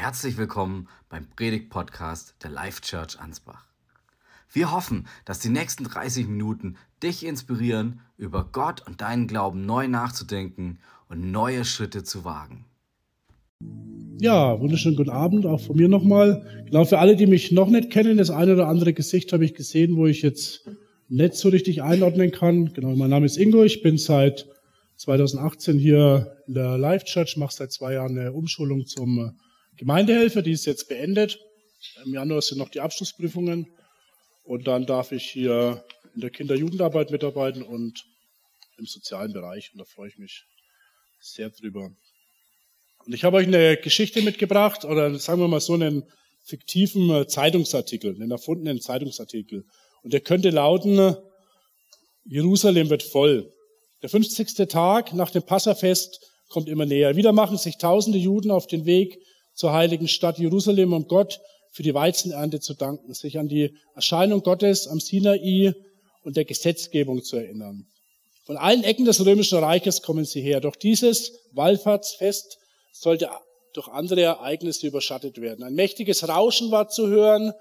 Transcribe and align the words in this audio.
Herzlich 0.00 0.38
willkommen 0.38 0.88
beim 1.10 1.26
Predigt-Podcast 1.36 2.36
der 2.42 2.50
Life 2.50 2.80
Church 2.80 3.20
Ansbach. 3.20 3.66
Wir 4.50 4.72
hoffen, 4.72 5.06
dass 5.26 5.40
die 5.40 5.50
nächsten 5.50 5.84
30 5.84 6.26
Minuten 6.26 6.76
dich 7.02 7.22
inspirieren, 7.22 8.00
über 8.16 8.48
Gott 8.50 8.82
und 8.86 9.02
deinen 9.02 9.26
Glauben 9.26 9.66
neu 9.66 9.88
nachzudenken 9.88 10.78
und 11.10 11.30
neue 11.30 11.66
Schritte 11.66 12.02
zu 12.02 12.24
wagen. 12.24 12.64
Ja, 14.18 14.58
wunderschönen 14.58 14.96
guten 14.96 15.10
Abend 15.10 15.44
auch 15.44 15.60
von 15.60 15.76
mir 15.76 15.88
nochmal. 15.88 16.64
Genau 16.64 16.86
für 16.86 16.98
alle, 16.98 17.14
die 17.14 17.26
mich 17.26 17.52
noch 17.52 17.68
nicht 17.68 17.90
kennen, 17.90 18.16
das 18.16 18.30
eine 18.30 18.54
oder 18.54 18.68
andere 18.68 18.94
Gesicht 18.94 19.34
habe 19.34 19.44
ich 19.44 19.52
gesehen, 19.52 19.96
wo 19.96 20.06
ich 20.06 20.22
jetzt 20.22 20.66
nicht 21.10 21.34
so 21.34 21.50
richtig 21.50 21.82
einordnen 21.82 22.30
kann. 22.30 22.72
Genau, 22.72 22.96
mein 22.96 23.10
Name 23.10 23.26
ist 23.26 23.36
Ingo, 23.36 23.64
ich 23.64 23.82
bin 23.82 23.98
seit 23.98 24.48
2018 24.96 25.78
hier 25.78 26.38
in 26.46 26.54
der 26.54 26.78
Life 26.78 27.04
Church, 27.04 27.36
mache 27.36 27.54
seit 27.54 27.70
zwei 27.70 27.92
Jahren 27.92 28.18
eine 28.18 28.32
Umschulung 28.32 28.86
zum 28.86 29.36
Gemeindehelfer, 29.80 30.42
die 30.42 30.52
ist 30.52 30.66
jetzt 30.66 30.90
beendet. 30.90 31.40
Im 32.04 32.12
Januar 32.12 32.42
sind 32.42 32.58
noch 32.58 32.68
die 32.68 32.80
Abschlussprüfungen 32.80 33.66
und 34.44 34.66
dann 34.66 34.84
darf 34.84 35.10
ich 35.10 35.30
hier 35.30 35.82
in 36.14 36.20
der 36.20 36.28
Kinder-Jugendarbeit 36.28 37.10
mitarbeiten 37.10 37.62
und 37.62 38.04
im 38.76 38.84
sozialen 38.84 39.32
Bereich 39.32 39.70
und 39.72 39.78
da 39.78 39.86
freue 39.86 40.10
ich 40.10 40.18
mich 40.18 40.44
sehr 41.22 41.48
drüber. 41.48 41.92
Und 43.06 43.14
ich 43.14 43.24
habe 43.24 43.38
euch 43.38 43.46
eine 43.46 43.78
Geschichte 43.78 44.20
mitgebracht 44.20 44.84
oder 44.84 45.18
sagen 45.18 45.40
wir 45.40 45.48
mal 45.48 45.60
so 45.60 45.72
einen 45.72 46.02
fiktiven 46.44 47.26
Zeitungsartikel, 47.26 48.14
einen 48.14 48.32
erfundenen 48.32 48.82
Zeitungsartikel. 48.82 49.64
Und 50.02 50.12
der 50.12 50.20
könnte 50.20 50.50
lauten, 50.50 51.16
Jerusalem 52.26 52.90
wird 52.90 53.02
voll. 53.02 53.50
Der 54.02 54.10
50. 54.10 54.68
Tag 54.68 55.14
nach 55.14 55.30
dem 55.30 55.42
Passafest 55.42 56.20
kommt 56.50 56.68
immer 56.68 56.84
näher. 56.84 57.16
Wieder 57.16 57.32
machen 57.32 57.56
sich 57.56 57.78
tausende 57.78 58.18
Juden 58.18 58.50
auf 58.50 58.66
den 58.66 58.84
Weg 58.84 59.18
zur 59.60 59.74
heiligen 59.74 60.08
Stadt 60.08 60.38
Jerusalem, 60.38 60.94
um 60.94 61.06
Gott 61.06 61.38
für 61.70 61.82
die 61.82 61.92
Weizenernte 61.92 62.60
zu 62.60 62.72
danken, 62.72 63.12
sich 63.12 63.38
an 63.38 63.46
die 63.46 63.76
Erscheinung 63.94 64.42
Gottes 64.42 64.88
am 64.88 65.00
Sinai 65.00 65.74
und 66.24 66.38
der 66.38 66.46
Gesetzgebung 66.46 67.22
zu 67.22 67.36
erinnern. 67.36 67.84
Von 68.46 68.56
allen 68.56 68.84
Ecken 68.84 69.04
des 69.04 69.22
römischen 69.22 69.58
Reiches 69.58 70.00
kommen 70.00 70.24
sie 70.24 70.40
her. 70.40 70.62
Doch 70.62 70.76
dieses 70.76 71.32
Wallfahrtsfest 71.52 72.56
sollte 72.90 73.28
durch 73.74 73.88
andere 73.88 74.22
Ereignisse 74.22 74.86
überschattet 74.86 75.38
werden. 75.42 75.62
Ein 75.62 75.74
mächtiges 75.74 76.26
Rauschen 76.26 76.70
war 76.70 76.88
zu 76.88 77.08
hören 77.08 77.52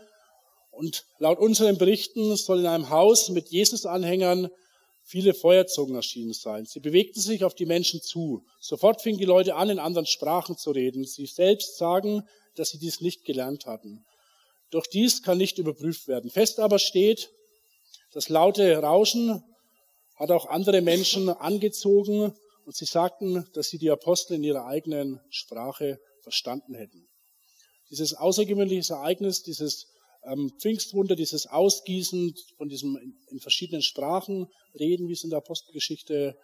und 0.72 1.04
laut 1.18 1.38
unseren 1.38 1.78
Berichten 1.78 2.34
soll 2.38 2.62
in 2.62 2.66
einem 2.66 2.90
Haus 2.90 3.28
mit 3.28 3.50
Jesus-Anhängern 3.50 4.48
viele 5.10 5.34
Feuerzungen 5.34 5.96
erschienen 5.96 6.34
sein. 6.34 6.66
Sie 6.66 6.80
bewegten 6.80 7.20
sich 7.20 7.44
auf 7.44 7.56
die 7.56 7.66
Menschen 7.66 8.00
zu. 8.00 8.46
Sofort 8.62 9.02
fingen 9.02 9.18
die 9.18 9.26
Leute 9.26 9.56
an, 9.56 9.72
in 9.72 9.80
anderen 9.80 10.06
Sprachen 10.06 10.56
zu 10.56 10.70
reden. 10.70 11.04
Sie 11.04 11.26
selbst 11.26 11.78
sagen, 11.78 12.28
dass 12.56 12.70
sie 12.70 12.78
dies 12.78 13.02
nicht 13.02 13.26
gelernt 13.26 13.66
hatten. 13.66 14.06
Doch 14.70 14.86
dies 14.86 15.24
kann 15.24 15.40
nicht 15.40 15.58
überprüft 15.58 16.08
werden. 16.08 16.30
Fest 16.30 16.60
aber 16.60 16.78
steht, 16.78 17.32
das 18.12 18.30
laute 18.30 18.78
Rauschen 18.78 19.44
hat 20.16 20.30
auch 20.30 20.46
andere 20.46 20.82
Menschen 20.82 21.30
angezogen 21.30 22.36
und 22.66 22.76
sie 22.76 22.86
sagten, 22.86 23.48
dass 23.54 23.70
sie 23.70 23.80
die 23.80 23.90
Apostel 23.90 24.36
in 24.36 24.44
ihrer 24.44 24.68
eigenen 24.68 25.20
Sprache 25.32 26.00
verstanden 26.22 26.76
hätten. 26.76 27.08
Dieses 27.90 28.14
außergewöhnliche 28.14 28.94
Ereignis, 28.94 29.42
dieses 29.42 29.88
ähm, 30.24 30.52
Pfingstwunder, 30.60 31.16
dieses 31.16 31.48
Ausgießen 31.48 32.36
von 32.58 32.70
diesem 32.70 32.98
in, 33.30 33.40
verschiedenen 33.40 33.82
Sprachen 33.82 34.48
reden, 34.78 35.08
wie 35.08 35.14
es 35.14 35.24
in 35.24 35.30
der 35.30 35.38
Apostelgeschichte 35.38 36.38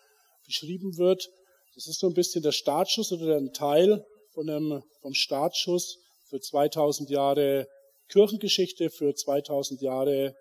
beschrieben 0.46 0.98
wird. 0.98 1.30
Das 1.76 1.88
ist 1.88 2.00
so 2.00 2.08
ein 2.08 2.14
bisschen 2.14 2.42
der 2.42 2.52
Startschuss 2.52 3.12
oder 3.12 3.38
ein 3.38 3.54
Teil 3.54 4.06
von 4.34 4.50
einem, 4.50 4.84
vom 5.02 5.14
Startschuss 5.14 5.98
für 6.30 6.40
2000 6.40 7.10
Jahre 7.10 7.68
Kirchengeschichte, 8.10 8.90
für 8.90 9.14
2000 9.14 9.82
Jahre 9.82 10.36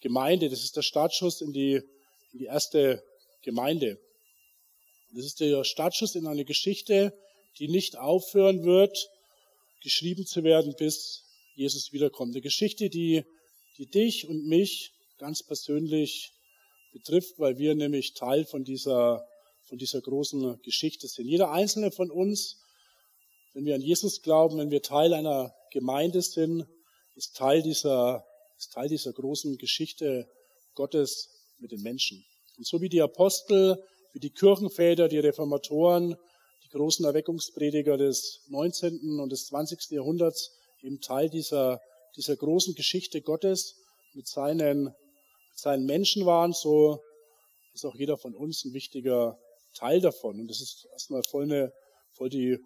Gemeinde. 0.00 0.50
Das 0.50 0.64
ist 0.64 0.76
der 0.76 0.82
Startschuss 0.82 1.40
in 1.40 1.52
die, 1.52 1.74
in 2.32 2.38
die 2.38 2.46
erste 2.46 3.02
Gemeinde. 3.42 3.98
Das 5.14 5.24
ist 5.24 5.40
der 5.40 5.62
Startschuss 5.64 6.14
in 6.14 6.26
eine 6.26 6.44
Geschichte, 6.44 7.12
die 7.58 7.68
nicht 7.68 7.98
aufhören 7.98 8.64
wird, 8.64 9.08
geschrieben 9.82 10.26
zu 10.26 10.42
werden, 10.42 10.74
bis 10.78 11.24
Jesus 11.54 11.92
wiederkommt. 11.92 12.34
Eine 12.34 12.42
Geschichte, 12.42 12.88
die, 12.88 13.24
die 13.78 13.86
dich 13.86 14.28
und 14.28 14.46
mich 14.46 14.92
ganz 15.18 15.42
persönlich 15.42 16.32
betrifft, 16.92 17.38
weil 17.38 17.58
wir 17.58 17.74
nämlich 17.74 18.14
Teil 18.14 18.44
von 18.44 18.64
dieser, 18.64 19.26
von 19.62 19.78
dieser 19.78 20.00
großen 20.00 20.60
Geschichte 20.62 21.08
sind. 21.08 21.26
Jeder 21.26 21.50
einzelne 21.50 21.90
von 21.90 22.10
uns, 22.10 22.58
wenn 23.54 23.64
wir 23.64 23.74
an 23.74 23.80
Jesus 23.80 24.22
glauben, 24.22 24.58
wenn 24.58 24.70
wir 24.70 24.82
Teil 24.82 25.12
einer 25.14 25.54
Gemeinde 25.70 26.22
sind, 26.22 26.66
ist 27.16 27.36
Teil 27.36 27.62
dieser, 27.62 28.24
ist 28.56 28.72
Teil 28.72 28.88
dieser 28.88 29.12
großen 29.12 29.58
Geschichte 29.58 30.28
Gottes 30.74 31.28
mit 31.58 31.72
den 31.72 31.82
Menschen. 31.82 32.24
Und 32.56 32.66
so 32.66 32.80
wie 32.80 32.88
die 32.88 33.02
Apostel, 33.02 33.82
wie 34.12 34.20
die 34.20 34.30
Kirchenväter, 34.30 35.08
die 35.08 35.18
Reformatoren, 35.18 36.16
die 36.64 36.68
großen 36.68 37.04
Erweckungsprediger 37.04 37.96
des 37.96 38.40
19. 38.48 39.20
und 39.20 39.30
des 39.30 39.46
20. 39.46 39.90
Jahrhunderts 39.90 40.52
eben 40.82 41.00
Teil 41.00 41.30
dieser, 41.30 41.80
dieser 42.16 42.36
großen 42.36 42.74
Geschichte 42.74 43.22
Gottes 43.22 43.76
mit 44.14 44.26
seinen, 44.26 44.84
mit 44.84 45.58
seinen 45.58 45.86
Menschen 45.86 46.26
waren, 46.26 46.52
so 46.52 47.00
ist 47.74 47.84
auch 47.84 47.94
jeder 47.94 48.18
von 48.18 48.34
uns 48.34 48.64
ein 48.64 48.74
wichtiger 48.74 49.38
Teil 49.74 50.00
davon. 50.00 50.40
Und 50.40 50.48
das 50.48 50.60
ist 50.60 50.86
erstmal 50.92 51.22
voll, 51.22 51.44
eine, 51.44 51.72
voll 52.12 52.28
die 52.28 52.58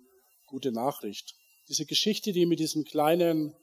gute 0.46 0.72
Nachricht. 0.72 1.34
Diese 1.68 1.86
Geschichte, 1.86 2.32
die 2.32 2.46
mit 2.46 2.58
diesem 2.58 2.84
kleinen 2.84 3.54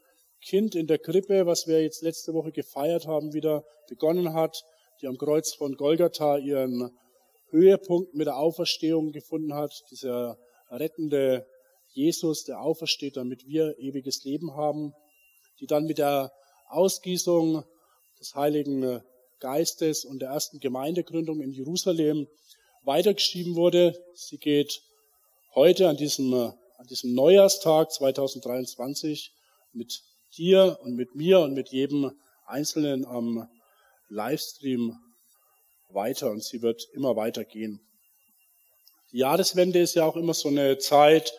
Kind 0.42 0.76
in 0.76 0.88
der 0.88 1.00
Krippe, 1.00 1.46
was 1.46 1.68
wir 1.68 1.82
jetzt 1.82 2.02
letzte 2.02 2.34
Woche 2.34 2.52
gefeiert 2.52 3.08
haben, 3.08 3.34
wieder 3.34 3.64
begonnen 3.88 4.34
hat, 4.34 4.64
die 5.02 5.08
am 5.08 5.18
Kreuz 5.18 5.54
von 5.54 5.76
Golgatha 5.76 6.38
ihren 6.38 6.92
Höhepunkt 7.50 8.14
mit 8.14 8.28
der 8.28 8.38
Auferstehung 8.38 9.12
gefunden 9.12 9.54
hat, 9.54 9.72
dieser 9.92 10.38
rettende 10.70 11.46
Jesus, 11.94 12.44
der 12.44 12.62
aufersteht, 12.62 13.18
damit 13.18 13.48
wir 13.48 13.78
ewiges 13.80 14.24
Leben 14.24 14.56
haben, 14.56 14.94
die 15.60 15.68
dann 15.68 15.86
mit 15.86 15.98
der 15.98 16.32
Ausgießung 16.70 17.64
des 18.20 18.36
Heiligen 18.36 19.02
Geistes 19.40 20.06
und 20.06 20.20
der 20.20 20.30
ersten 20.30 20.60
Gemeindegründung 20.60 21.42
in 21.42 21.52
Jerusalem 21.52 22.28
weitergeschrieben 22.84 23.56
wurde. 23.56 23.94
Sie 24.16 24.38
geht 24.38 24.82
heute 25.54 25.90
an 25.90 25.98
diesem, 25.98 26.34
an 26.34 26.88
diesem 26.90 27.14
Neujahrstag 27.14 27.92
2023 27.92 29.32
mit 29.74 30.02
dir 30.38 30.80
und 30.82 30.96
mit 30.96 31.16
mir 31.16 31.42
und 31.42 31.54
mit 31.54 31.70
jedem 31.70 32.12
Einzelnen 32.46 33.06
am 33.06 33.48
Livestream 34.10 34.98
weiter 35.90 36.32
und 36.32 36.44
sie 36.44 36.62
wird 36.62 36.88
immer 36.94 37.16
weitergehen. 37.16 37.80
Die 39.12 39.20
Jahreswende 39.20 39.80
ist 39.80 39.96
ja 39.96 40.06
auch 40.06 40.16
immer 40.16 40.34
so 40.34 40.50
eine 40.50 40.78
Zeit, 40.78 41.34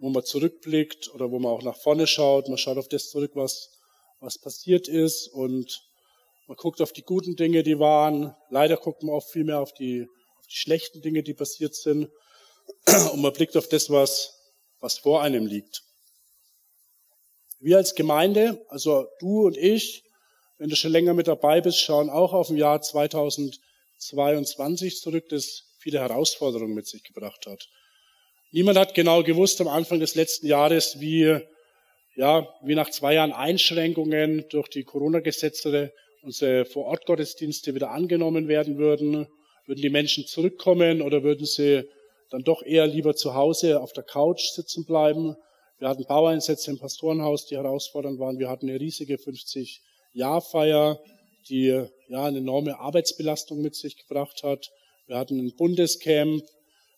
wo 0.00 0.10
man 0.10 0.24
zurückblickt 0.24 1.12
oder 1.14 1.30
wo 1.30 1.38
man 1.38 1.52
auch 1.52 1.62
nach 1.62 1.76
vorne 1.76 2.06
schaut. 2.06 2.48
Man 2.48 2.58
schaut 2.58 2.78
auf 2.78 2.88
das 2.88 3.10
zurück, 3.10 3.32
was, 3.34 3.70
was 4.20 4.38
passiert 4.38 4.88
ist 4.88 5.28
und 5.28 5.82
man 6.48 6.56
guckt 6.56 6.80
auf 6.80 6.92
die 6.92 7.02
guten 7.02 7.34
Dinge, 7.34 7.64
die 7.64 7.78
waren. 7.78 8.34
Leider 8.50 8.76
guckt 8.76 9.02
man 9.02 9.14
auch 9.14 9.26
viel 9.26 9.44
mehr 9.44 9.60
auf 9.60 9.74
die, 9.74 10.06
auf 10.38 10.46
die 10.46 10.56
schlechten 10.56 11.02
Dinge, 11.02 11.24
die 11.24 11.34
passiert 11.34 11.74
sind. 11.74 12.08
Und 13.12 13.20
man 13.20 13.32
blickt 13.32 13.56
auf 13.56 13.68
das, 13.68 13.90
was, 13.90 14.38
was 14.80 14.98
vor 14.98 15.22
einem 15.22 15.46
liegt. 15.46 15.82
Wir 17.58 17.78
als 17.78 17.94
Gemeinde, 17.94 18.62
also 18.68 19.08
du 19.18 19.46
und 19.46 19.56
ich, 19.56 20.04
wenn 20.58 20.68
du 20.68 20.76
schon 20.76 20.92
länger 20.92 21.14
mit 21.14 21.26
dabei 21.26 21.60
bist, 21.60 21.80
schauen 21.80 22.10
auch 22.10 22.32
auf 22.32 22.48
ein 22.50 22.56
Jahr 22.56 22.80
2022 22.82 25.00
zurück, 25.00 25.28
das 25.30 25.64
viele 25.78 25.98
Herausforderungen 26.00 26.74
mit 26.74 26.86
sich 26.86 27.02
gebracht 27.02 27.46
hat. 27.46 27.68
Niemand 28.52 28.78
hat 28.78 28.94
genau 28.94 29.22
gewusst 29.22 29.60
am 29.60 29.68
Anfang 29.68 29.98
des 29.98 30.14
letzten 30.14 30.46
Jahres, 30.46 31.00
wie, 31.00 31.38
ja, 32.14 32.48
wie 32.62 32.74
nach 32.74 32.90
zwei 32.90 33.14
Jahren 33.14 33.32
Einschränkungen 33.32 34.44
durch 34.50 34.68
die 34.68 34.84
Corona-Gesetze 34.84 35.92
unsere 36.22 36.64
Vorortgottesdienste 36.64 37.74
wieder 37.74 37.90
angenommen 37.90 38.46
werden 38.48 38.78
würden. 38.78 39.26
Würden 39.66 39.82
die 39.82 39.90
Menschen 39.90 40.26
zurückkommen 40.26 41.02
oder 41.02 41.24
würden 41.24 41.44
sie 41.44 41.88
dann 42.30 42.42
doch 42.42 42.62
eher 42.62 42.86
lieber 42.86 43.16
zu 43.16 43.34
Hause 43.34 43.80
auf 43.80 43.92
der 43.92 44.04
Couch 44.04 44.42
sitzen 44.54 44.84
bleiben? 44.84 45.34
Wir 45.78 45.88
hatten 45.88 46.04
Baueinsätze 46.06 46.70
im 46.70 46.78
Pastorenhaus, 46.78 47.46
die 47.46 47.56
herausfordernd 47.56 48.18
waren. 48.18 48.38
Wir 48.38 48.48
hatten 48.48 48.68
eine 48.68 48.80
riesige 48.80 49.16
50-Jahr-Feier, 49.16 51.00
die 51.48 51.66
ja 52.08 52.24
eine 52.24 52.38
enorme 52.38 52.78
Arbeitsbelastung 52.78 53.60
mit 53.60 53.74
sich 53.74 53.96
gebracht 53.96 54.42
hat. 54.44 54.70
Wir 55.06 55.18
hatten 55.18 55.38
ein 55.38 55.54
Bundescamp, 55.56 56.42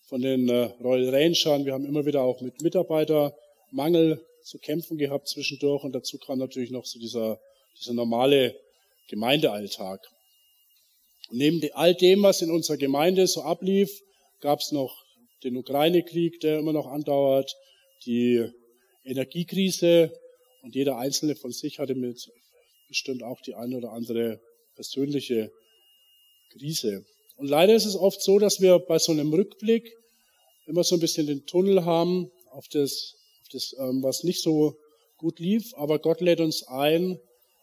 von 0.08 0.22
den 0.22 0.48
äh, 0.48 0.70
Royal 0.82 1.10
Rangern. 1.10 1.66
Wir 1.66 1.74
haben 1.74 1.84
immer 1.84 2.06
wieder 2.06 2.22
auch 2.22 2.40
mit 2.40 2.62
Mitarbeitermangel 2.62 4.24
zu 4.42 4.58
kämpfen 4.58 4.96
gehabt 4.96 5.28
zwischendurch 5.28 5.84
und 5.84 5.92
dazu 5.92 6.16
kam 6.18 6.38
natürlich 6.38 6.70
noch 6.70 6.86
so 6.86 6.98
dieser, 6.98 7.38
dieser 7.78 7.92
normale 7.92 8.58
Gemeindealltag. 9.08 10.00
Und 11.30 11.36
neben 11.36 11.60
all 11.74 11.94
dem, 11.94 12.22
was 12.22 12.40
in 12.40 12.50
unserer 12.50 12.78
Gemeinde 12.78 13.26
so 13.26 13.42
ablief, 13.42 13.90
gab 14.40 14.60
es 14.60 14.72
noch 14.72 15.04
den 15.44 15.56
Ukraine-Krieg, 15.56 16.40
der 16.40 16.58
immer 16.58 16.72
noch 16.72 16.86
andauert, 16.86 17.54
die 18.06 18.50
Energiekrise 19.04 20.10
und 20.62 20.74
jeder 20.74 20.96
Einzelne 20.96 21.36
von 21.36 21.52
sich 21.52 21.78
hatte 21.78 21.94
mit 21.94 22.30
bestimmt 22.88 23.22
auch 23.22 23.42
die 23.42 23.54
eine 23.54 23.76
oder 23.76 23.92
andere 23.92 24.40
persönliche 24.74 25.52
Krise. 26.50 27.04
Und 27.38 27.46
leider 27.46 27.72
ist 27.74 27.84
es 27.84 27.94
oft 27.94 28.20
so, 28.20 28.40
dass 28.40 28.60
wir 28.60 28.80
bei 28.80 28.98
so 28.98 29.12
einem 29.12 29.32
Rückblick 29.32 29.96
immer 30.66 30.82
so 30.82 30.96
ein 30.96 31.00
bisschen 31.00 31.28
den 31.28 31.46
Tunnel 31.46 31.84
haben 31.84 32.32
auf 32.50 32.66
das, 32.66 33.14
auf 33.42 33.48
das 33.52 33.76
ähm, 33.78 34.02
was 34.02 34.24
nicht 34.24 34.42
so 34.42 34.76
gut 35.18 35.38
lief. 35.38 35.72
Aber 35.76 36.00
Gott 36.00 36.20
lädt 36.20 36.40
uns 36.40 36.66
ein, 36.66 37.20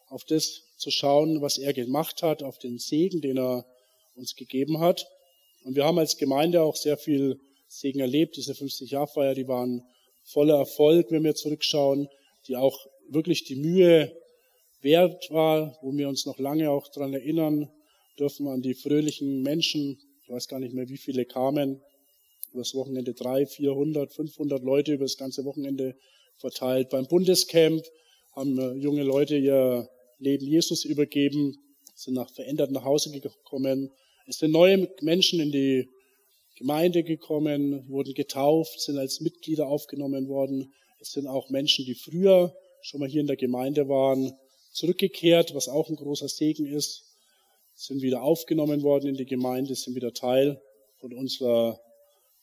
auf 0.07 0.24
das 0.24 0.62
zu 0.77 0.92
schauen, 0.92 1.42
was 1.42 1.57
er 1.57 1.74
gemacht 1.74 2.24
hat, 2.24 2.42
auf 2.42 2.57
den 2.57 2.80
Segen, 2.80 3.19
den 3.19 3.38
er 3.38 3.66
uns 4.16 4.38
gegeben 4.38 4.80
hat. 4.80 5.07
Und 5.66 5.75
wir 5.75 5.83
haben 5.83 6.00
als 6.00 6.16
Gemeinde 6.16 6.62
auch 6.62 6.77
sehr 6.77 6.98
viel 6.98 7.38
Segen 7.68 8.00
erlebt. 8.00 8.38
Diese 8.38 8.54
50-Jahr-Feier, 8.54 9.36
die 9.36 9.50
waren 9.50 9.83
voller 10.24 10.56
Erfolg, 10.56 11.12
wenn 11.12 11.25
wir 11.25 11.36
zurückschauen, 11.36 12.07
die 12.48 12.56
auch 12.56 12.80
wirklich 13.10 13.44
die 13.44 13.57
Mühe 13.57 14.16
wert 14.80 15.30
war, 15.31 15.77
wo 15.81 15.92
wir 15.92 16.07
uns 16.07 16.25
noch 16.25 16.39
lange 16.39 16.72
auch 16.72 16.88
dran 16.88 17.13
erinnern 17.13 17.69
dürfen 18.20 18.48
an 18.48 18.62
die 18.62 18.74
fröhlichen 18.74 19.42
Menschen. 19.42 20.00
Ich 20.24 20.30
weiß 20.30 20.48
gar 20.48 20.60
nicht 20.60 20.74
mehr, 20.74 20.90
wie 20.90 20.98
viele 20.98 21.26
kamen. 21.26 21.82
Übers 22.54 22.74
Wochenende 22.74 23.14
drei, 23.14 23.46
400, 23.46 24.14
500 24.14 24.64
Leute 24.64 24.94
über 24.94 25.06
das 25.06 25.18
ganze 25.18 25.44
Wochenende 25.46 25.96
verteilt. 26.38 26.90
Beim 26.90 27.08
Bundescamp 27.08 27.84
haben 28.34 28.58
äh, 28.58 28.74
junge 28.74 29.04
Leute 29.04 29.38
ihr 29.38 29.90
Leben 30.20 30.46
Jesus 30.46 30.86
übergeben, 30.86 31.58
sind 31.94 32.14
nach 32.14 32.30
verändert 32.30 32.72
nach 32.72 32.84
Hause 32.84 33.12
gekommen. 33.20 33.92
Es 34.28 34.40
sind 34.40 34.52
neue 34.52 34.90
Menschen 35.02 35.40
in 35.40 35.52
die 35.52 35.90
Gemeinde 36.58 37.04
gekommen, 37.04 37.88
wurden 37.90 38.14
getauft, 38.14 38.80
sind 38.80 38.98
als 38.98 39.20
Mitglieder 39.20 39.68
aufgenommen 39.68 40.28
worden. 40.30 40.74
Es 41.00 41.12
sind 41.12 41.28
auch 41.28 41.50
Menschen, 41.50 41.86
die 41.86 41.96
früher 41.96 42.56
schon 42.82 43.02
mal 43.02 43.10
hier 43.10 43.22
in 43.22 43.28
der 43.28 43.36
Gemeinde 43.36 43.90
waren, 43.90 44.34
zurückgekehrt, 44.72 45.54
was 45.54 45.68
auch 45.68 45.90
ein 45.90 45.96
großer 45.96 46.30
Segen 46.30 46.66
ist, 46.66 47.04
sind 47.75 48.01
wieder 48.01 48.24
aufgenommen 48.24 48.81
worden 48.83 49.10
in 49.10 49.16
die 49.16 49.25
Gemeinde, 49.25 49.75
sind 49.75 49.95
wieder 49.95 50.13
Teil 50.13 50.62
von 50.98 51.13
unserer, 51.13 51.80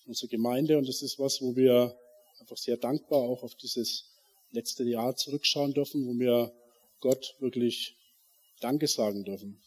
unserer 0.07 0.29
Gemeinde. 0.29 0.79
Und 0.79 0.89
das 0.89 1.03
ist 1.03 1.19
was, 1.19 1.41
wo 1.41 1.57
wir 1.57 1.97
einfach 2.39 2.57
sehr 2.57 2.77
dankbar 2.77 3.21
auch 3.21 3.43
auf 3.43 3.55
dieses 3.57 4.13
letzte 4.51 4.85
Jahr 4.85 5.17
zurückschauen 5.17 5.75
dürfen, 5.75 6.07
wo 6.07 6.19
wir 6.19 6.53
Gott 7.01 7.35
wirklich 7.41 7.97
Danke 8.61 8.87
sagen 8.87 9.25
dürfen. 9.25 9.61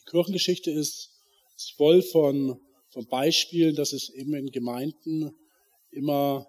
Die 0.00 0.10
Kirchengeschichte 0.10 0.70
ist, 0.70 1.10
ist 1.56 1.72
voll 1.72 2.02
von 2.02 2.60
von 2.96 3.06
Beispielen, 3.08 3.76
dass 3.76 3.92
es 3.92 4.08
eben 4.08 4.32
in 4.32 4.50
Gemeinden 4.50 5.36
immer, 5.90 6.46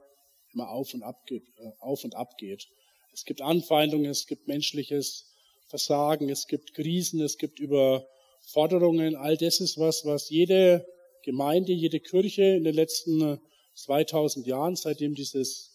immer 0.53 0.69
auf 0.69 0.93
und 0.93 1.03
ab 1.03 1.25
geht, 1.25 1.43
äh, 1.57 1.71
auf 1.79 2.05
und 2.05 2.15
ab 2.15 2.37
geht. 2.37 2.69
Es 3.11 3.25
gibt 3.25 3.41
Anfeindungen, 3.41 4.09
es 4.09 4.27
gibt 4.27 4.47
menschliches 4.47 5.29
Versagen, 5.67 6.29
es 6.29 6.47
gibt 6.47 6.73
Krisen, 6.73 7.21
es 7.21 7.37
gibt 7.37 7.59
Überforderungen. 7.59 9.15
All 9.15 9.37
das 9.37 9.59
ist 9.59 9.77
was, 9.77 10.05
was 10.05 10.29
jede 10.29 10.85
Gemeinde, 11.23 11.73
jede 11.73 11.99
Kirche 11.99 12.43
in 12.43 12.63
den 12.63 12.73
letzten 12.73 13.39
2000 13.75 14.47
Jahren, 14.47 14.75
seitdem 14.75 15.13
dieses 15.13 15.71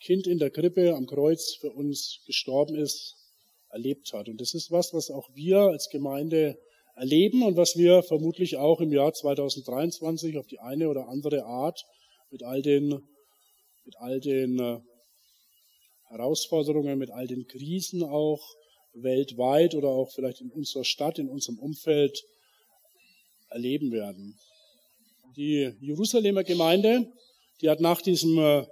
Kind 0.00 0.26
in 0.26 0.38
der 0.38 0.50
Krippe 0.50 0.94
am 0.94 1.06
Kreuz 1.06 1.54
für 1.54 1.70
uns 1.70 2.20
gestorben 2.26 2.76
ist, 2.76 3.16
erlebt 3.70 4.12
hat. 4.12 4.28
Und 4.28 4.40
das 4.40 4.54
ist 4.54 4.70
was, 4.70 4.94
was 4.94 5.10
auch 5.10 5.28
wir 5.34 5.58
als 5.58 5.88
Gemeinde 5.90 6.56
erleben 6.94 7.42
und 7.42 7.56
was 7.56 7.76
wir 7.76 8.02
vermutlich 8.02 8.56
auch 8.56 8.80
im 8.80 8.92
Jahr 8.92 9.12
2023 9.12 10.38
auf 10.38 10.46
die 10.46 10.60
eine 10.60 10.88
oder 10.88 11.08
andere 11.08 11.44
Art 11.44 11.84
mit 12.30 12.44
all 12.44 12.62
den, 12.62 13.02
mit 13.84 13.96
all 13.98 14.20
den 14.20 14.58
äh, 14.60 14.78
Herausforderungen, 16.08 16.98
mit 16.98 17.10
all 17.10 17.26
den 17.26 17.48
Krisen 17.48 18.04
auch 18.04 18.54
weltweit 18.94 19.74
oder 19.74 19.88
auch 19.88 20.10
vielleicht 20.12 20.40
in 20.40 20.50
unserer 20.50 20.84
Stadt, 20.84 21.18
in 21.18 21.28
unserem 21.28 21.58
Umfeld 21.58 22.24
erleben 23.50 23.92
werden. 23.92 24.38
Die 25.36 25.72
Jerusalemer 25.80 26.44
Gemeinde, 26.44 27.10
die 27.60 27.68
hat 27.68 27.80
nach 27.80 28.02
diesem, 28.02 28.38
äh, 28.38 28.66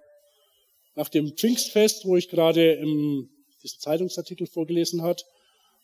nach 0.94 1.08
dem 1.08 1.36
Pfingstfest, 1.36 2.04
wo 2.04 2.16
ich 2.16 2.28
gerade 2.28 2.74
im, 2.74 3.28
diesen 3.62 3.80
Zeitungsartikel 3.80 4.46
vorgelesen 4.46 5.02
hat, 5.02 5.24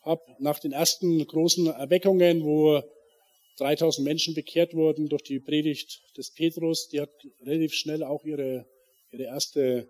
habe 0.03 0.23
nach 0.39 0.59
den 0.59 0.73
ersten 0.73 1.27
großen 1.27 1.67
Erweckungen, 1.67 2.45
wo 2.45 2.83
3000 3.59 4.05
Menschen 4.07 4.35
bekehrt 4.35 4.75
wurden 4.75 5.09
durch 5.09 5.23
die 5.23 5.41
Predigt 5.41 6.01
des 6.17 6.31
Petrus, 6.31 6.89
die 6.89 7.01
hat 7.01 7.11
relativ 7.41 7.75
schnell 7.75 8.05
auch 8.05 8.25
ihre, 8.25 8.67
ihre, 9.11 9.25
erste, 9.25 9.89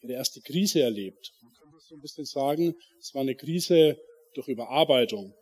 ihre 0.00 0.12
erste 0.12 0.40
Krise 0.40 0.82
erlebt. 0.82 1.32
So 1.80 1.94
ein 1.94 2.00
bisschen 2.00 2.24
sagen, 2.24 2.74
es 2.98 3.14
war 3.14 3.22
eine 3.22 3.36
Krise 3.36 3.96
durch 4.34 4.48
Überarbeitung. 4.48 5.34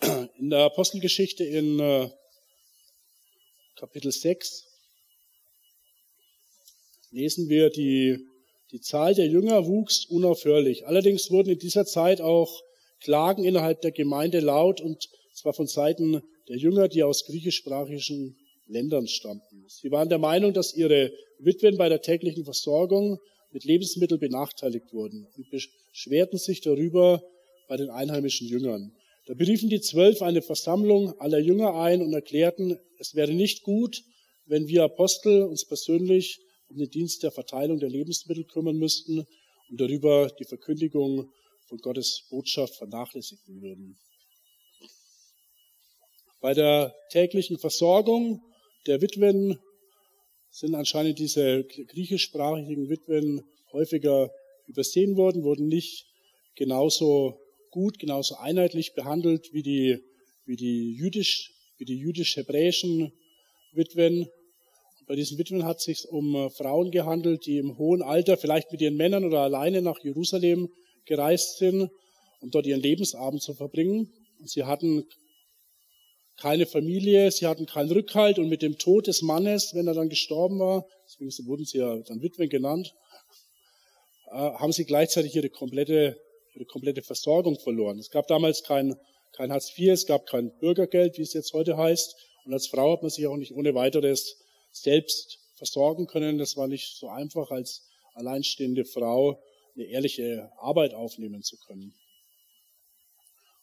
In 0.38 0.50
der 0.50 0.60
Apostelgeschichte 0.60 1.44
in 1.44 1.78
äh, 1.78 2.10
Kapitel 3.76 4.10
6 4.10 4.64
lesen 7.12 7.48
wir, 7.48 7.70
die, 7.70 8.18
die 8.72 8.80
Zahl 8.80 9.14
der 9.14 9.26
Jünger 9.26 9.66
wuchs 9.66 10.06
unaufhörlich. 10.06 10.86
Allerdings 10.86 11.30
wurden 11.30 11.50
in 11.50 11.58
dieser 11.58 11.86
Zeit 11.86 12.20
auch 12.20 12.62
Klagen 13.00 13.44
innerhalb 13.44 13.80
der 13.80 13.92
Gemeinde 13.92 14.40
laut 14.40 14.80
und 14.80 15.08
zwar 15.34 15.54
von 15.54 15.66
Seiten 15.66 16.20
der 16.48 16.56
Jünger, 16.56 16.88
die 16.88 17.04
aus 17.04 17.24
griechischsprachigen 17.26 18.36
Ländern 18.66 19.06
stammten. 19.06 19.64
Sie 19.68 19.90
waren 19.90 20.08
der 20.08 20.18
Meinung, 20.18 20.52
dass 20.52 20.74
ihre 20.74 21.12
Witwen 21.38 21.76
bei 21.76 21.88
der 21.88 22.02
täglichen 22.02 22.44
Versorgung 22.44 23.20
mit 23.56 23.64
Lebensmitteln 23.64 24.20
benachteiligt 24.20 24.92
wurden 24.92 25.26
und 25.34 25.48
beschwerten 25.48 26.38
sich 26.38 26.60
darüber 26.60 27.22
bei 27.68 27.78
den 27.78 27.88
einheimischen 27.88 28.46
Jüngern. 28.46 28.92
Da 29.24 29.32
beriefen 29.32 29.70
die 29.70 29.80
Zwölf 29.80 30.20
eine 30.20 30.42
Versammlung 30.42 31.18
aller 31.20 31.38
Jünger 31.38 31.74
ein 31.74 32.02
und 32.02 32.12
erklärten, 32.12 32.78
es 32.98 33.14
wäre 33.14 33.32
nicht 33.32 33.62
gut, 33.62 34.04
wenn 34.44 34.68
wir 34.68 34.84
Apostel 34.84 35.40
uns 35.44 35.64
persönlich 35.64 36.38
um 36.68 36.76
den 36.76 36.90
Dienst 36.90 37.22
der 37.22 37.30
Verteilung 37.30 37.80
der 37.80 37.88
Lebensmittel 37.88 38.44
kümmern 38.44 38.76
müssten 38.76 39.20
und 39.70 39.80
darüber 39.80 40.30
die 40.38 40.44
Verkündigung 40.44 41.32
von 41.66 41.78
Gottes 41.78 42.26
Botschaft 42.28 42.74
vernachlässigen 42.74 43.62
würden. 43.62 43.96
Bei 46.42 46.52
der 46.52 46.94
täglichen 47.10 47.58
Versorgung 47.58 48.42
der 48.86 49.00
Witwen 49.00 49.58
sind 50.56 50.74
anscheinend 50.74 51.18
diese 51.18 51.64
griechischsprachigen 51.64 52.88
Witwen 52.88 53.42
häufiger 53.72 54.30
übersehen 54.66 55.14
worden, 55.16 55.42
wurden 55.42 55.68
nicht 55.68 56.06
genauso 56.54 57.38
gut, 57.70 57.98
genauso 57.98 58.36
einheitlich 58.36 58.94
behandelt 58.94 59.52
wie 59.52 59.62
die, 59.62 59.98
wie 60.46 60.56
die 60.56 60.94
jüdisch, 60.94 61.52
wie 61.76 61.84
die 61.84 61.98
jüdisch-hebräischen 61.98 63.12
Witwen. 63.72 64.28
bei 65.06 65.14
diesen 65.14 65.36
Witwen 65.36 65.64
hat 65.64 65.76
es 65.76 65.84
sich 65.84 66.08
um 66.08 66.50
Frauen 66.50 66.90
gehandelt, 66.90 67.44
die 67.44 67.58
im 67.58 67.76
hohen 67.76 68.02
Alter 68.02 68.38
vielleicht 68.38 68.72
mit 68.72 68.80
ihren 68.80 68.96
Männern 68.96 69.26
oder 69.26 69.40
alleine 69.40 69.82
nach 69.82 69.98
Jerusalem 70.02 70.70
gereist 71.04 71.58
sind, 71.58 71.90
um 72.40 72.50
dort 72.50 72.66
ihren 72.66 72.80
Lebensabend 72.80 73.42
zu 73.42 73.52
verbringen. 73.52 74.10
Und 74.40 74.48
sie 74.48 74.64
hatten 74.64 75.04
keine 76.36 76.66
Familie, 76.66 77.30
sie 77.30 77.46
hatten 77.46 77.66
keinen 77.66 77.90
Rückhalt 77.90 78.38
und 78.38 78.48
mit 78.48 78.62
dem 78.62 78.78
Tod 78.78 79.06
des 79.06 79.22
Mannes, 79.22 79.74
wenn 79.74 79.86
er 79.86 79.94
dann 79.94 80.08
gestorben 80.08 80.58
war, 80.58 80.86
deswegen 81.06 81.30
wurden 81.46 81.64
sie 81.64 81.78
ja 81.78 81.96
dann 81.96 82.22
Witwen 82.22 82.48
genannt, 82.48 82.94
äh, 84.26 84.34
haben 84.34 84.72
sie 84.72 84.84
gleichzeitig 84.84 85.34
ihre 85.34 85.48
komplette, 85.48 86.20
ihre 86.54 86.66
komplette 86.66 87.02
Versorgung 87.02 87.58
verloren. 87.58 87.98
Es 87.98 88.10
gab 88.10 88.26
damals 88.26 88.62
kein, 88.62 88.96
kein 89.32 89.52
Hartz 89.52 89.72
IV, 89.76 89.92
es 89.92 90.06
gab 90.06 90.26
kein 90.26 90.56
Bürgergeld, 90.58 91.16
wie 91.18 91.22
es 91.22 91.32
jetzt 91.32 91.52
heute 91.52 91.76
heißt. 91.76 92.16
Und 92.44 92.52
als 92.52 92.66
Frau 92.68 92.92
hat 92.92 93.02
man 93.02 93.10
sich 93.10 93.26
auch 93.26 93.36
nicht 93.36 93.52
ohne 93.52 93.74
weiteres 93.74 94.36
selbst 94.72 95.38
versorgen 95.56 96.06
können. 96.06 96.38
Das 96.38 96.56
war 96.56 96.68
nicht 96.68 96.96
so 96.96 97.08
einfach 97.08 97.50
als 97.50 97.88
alleinstehende 98.14 98.84
Frau 98.84 99.42
eine 99.74 99.84
ehrliche 99.86 100.50
Arbeit 100.58 100.94
aufnehmen 100.94 101.42
zu 101.42 101.56
können. 101.58 101.94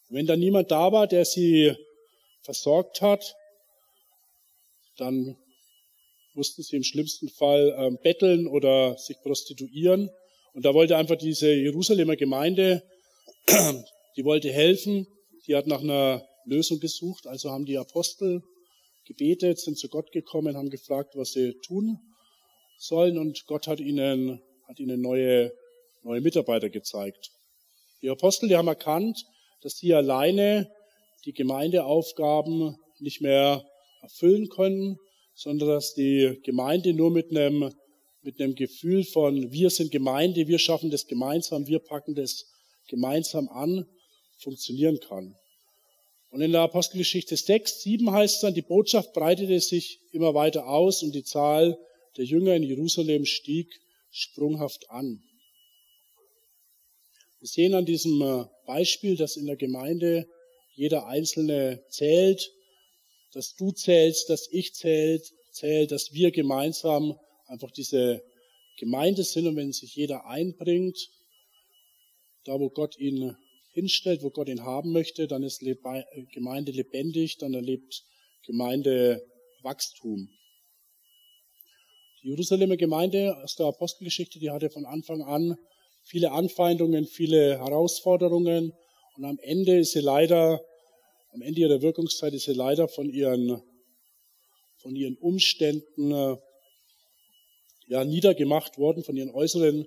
Und 0.08 0.16
wenn 0.16 0.26
dann 0.26 0.40
niemand 0.40 0.70
da 0.70 0.92
war, 0.92 1.06
der 1.06 1.24
sie 1.24 1.74
versorgt 2.44 3.00
hat, 3.00 3.34
dann 4.96 5.36
mussten 6.34 6.62
sie 6.62 6.76
im 6.76 6.82
schlimmsten 6.82 7.28
Fall 7.28 7.74
ähm, 7.78 7.98
betteln 8.02 8.46
oder 8.46 8.96
sich 8.98 9.16
prostituieren. 9.22 10.10
Und 10.52 10.64
da 10.64 10.74
wollte 10.74 10.96
einfach 10.96 11.16
diese 11.16 11.52
Jerusalemer 11.52 12.16
Gemeinde, 12.16 12.82
die 14.16 14.24
wollte 14.24 14.52
helfen, 14.52 15.06
die 15.46 15.56
hat 15.56 15.66
nach 15.66 15.80
einer 15.80 16.26
Lösung 16.44 16.80
gesucht. 16.80 17.26
Also 17.26 17.50
haben 17.50 17.64
die 17.64 17.78
Apostel 17.78 18.42
gebetet, 19.06 19.58
sind 19.58 19.78
zu 19.78 19.88
Gott 19.88 20.12
gekommen, 20.12 20.56
haben 20.56 20.70
gefragt, 20.70 21.14
was 21.16 21.32
sie 21.32 21.54
tun 21.64 21.98
sollen. 22.78 23.18
Und 23.18 23.46
Gott 23.46 23.66
hat 23.66 23.80
ihnen, 23.80 24.40
hat 24.68 24.78
ihnen 24.78 25.00
neue 25.00 25.52
neue 26.04 26.20
Mitarbeiter 26.20 26.68
gezeigt. 26.68 27.30
Die 28.02 28.10
Apostel, 28.10 28.48
die 28.48 28.56
haben 28.56 28.68
erkannt, 28.68 29.24
dass 29.62 29.78
sie 29.78 29.94
alleine 29.94 30.70
die 31.24 31.32
Gemeindeaufgaben 31.32 32.76
nicht 32.98 33.20
mehr 33.20 33.64
erfüllen 34.02 34.48
können, 34.48 34.98
sondern 35.34 35.68
dass 35.68 35.94
die 35.94 36.38
Gemeinde 36.44 36.94
nur 36.94 37.10
mit 37.10 37.30
einem, 37.30 37.72
mit 38.22 38.40
einem 38.40 38.54
Gefühl 38.54 39.04
von, 39.04 39.50
wir 39.52 39.70
sind 39.70 39.90
Gemeinde, 39.90 40.46
wir 40.46 40.58
schaffen 40.58 40.90
das 40.90 41.06
gemeinsam, 41.06 41.66
wir 41.66 41.80
packen 41.80 42.14
das 42.14 42.46
gemeinsam 42.88 43.48
an, 43.48 43.86
funktionieren 44.38 45.00
kann. 45.00 45.34
Und 46.30 46.40
in 46.40 46.52
der 46.52 46.62
Apostelgeschichte 46.62 47.36
6, 47.36 47.82
7 47.82 48.10
heißt 48.10 48.34
es 48.36 48.40
dann, 48.40 48.54
die 48.54 48.62
Botschaft 48.62 49.12
breitete 49.12 49.60
sich 49.60 50.00
immer 50.12 50.34
weiter 50.34 50.68
aus 50.68 51.02
und 51.02 51.14
die 51.14 51.22
Zahl 51.22 51.78
der 52.16 52.24
Jünger 52.24 52.54
in 52.54 52.62
Jerusalem 52.62 53.24
stieg 53.24 53.68
sprunghaft 54.10 54.90
an. 54.90 55.22
Wir 57.40 57.48
sehen 57.48 57.74
an 57.74 57.84
diesem 57.84 58.20
äh, 58.22 58.44
Beispiel, 58.66 59.16
dass 59.16 59.36
in 59.36 59.46
der 59.46 59.56
Gemeinde 59.56 60.26
jeder 60.74 61.06
Einzelne 61.06 61.82
zählt, 61.88 62.50
dass 63.32 63.54
du 63.54 63.72
zählst, 63.72 64.28
dass 64.30 64.48
ich 64.50 64.74
zählt, 64.74 65.32
zählt, 65.52 65.90
dass 65.90 66.12
wir 66.12 66.30
gemeinsam 66.30 67.18
einfach 67.46 67.70
diese 67.70 68.22
Gemeinde 68.78 69.24
sind 69.24 69.46
und 69.46 69.56
wenn 69.56 69.72
sich 69.72 69.94
jeder 69.94 70.26
einbringt, 70.26 70.98
da 72.44 72.58
wo 72.58 72.70
Gott 72.70 72.98
ihn 72.98 73.36
hinstellt, 73.72 74.22
wo 74.22 74.30
Gott 74.30 74.48
ihn 74.48 74.64
haben 74.64 74.92
möchte, 74.92 75.26
dann 75.26 75.42
ist 75.42 75.62
Gemeinde 76.32 76.72
lebendig, 76.72 77.38
dann 77.38 77.54
erlebt 77.54 78.04
Gemeinde 78.46 79.24
Wachstum. 79.62 80.28
Die 82.22 82.28
Jerusalemer 82.28 82.76
Gemeinde 82.76 83.36
aus 83.42 83.56
der 83.56 83.66
Apostelgeschichte, 83.66 84.38
die 84.38 84.50
hatte 84.50 84.70
von 84.70 84.86
Anfang 84.86 85.22
an 85.22 85.56
viele 86.02 86.32
Anfeindungen, 86.32 87.06
viele 87.06 87.58
Herausforderungen 87.58 88.72
und 89.16 89.24
am 89.24 89.38
Ende 89.42 89.78
ist 89.78 89.92
sie 89.92 90.00
leider, 90.00 90.60
am 91.32 91.42
Ende 91.42 91.60
ihrer 91.60 91.82
Wirkungszeit 91.82 92.34
ist 92.34 92.44
sie 92.44 92.52
leider 92.52 92.88
von 92.88 93.08
ihren, 93.08 93.62
von 94.78 94.96
ihren 94.96 95.16
Umständen 95.18 96.10
äh, 96.10 96.36
ja, 97.86 98.04
niedergemacht 98.04 98.76
worden, 98.78 99.04
von 99.04 99.16
ihren 99.16 99.30
äußeren 99.30 99.86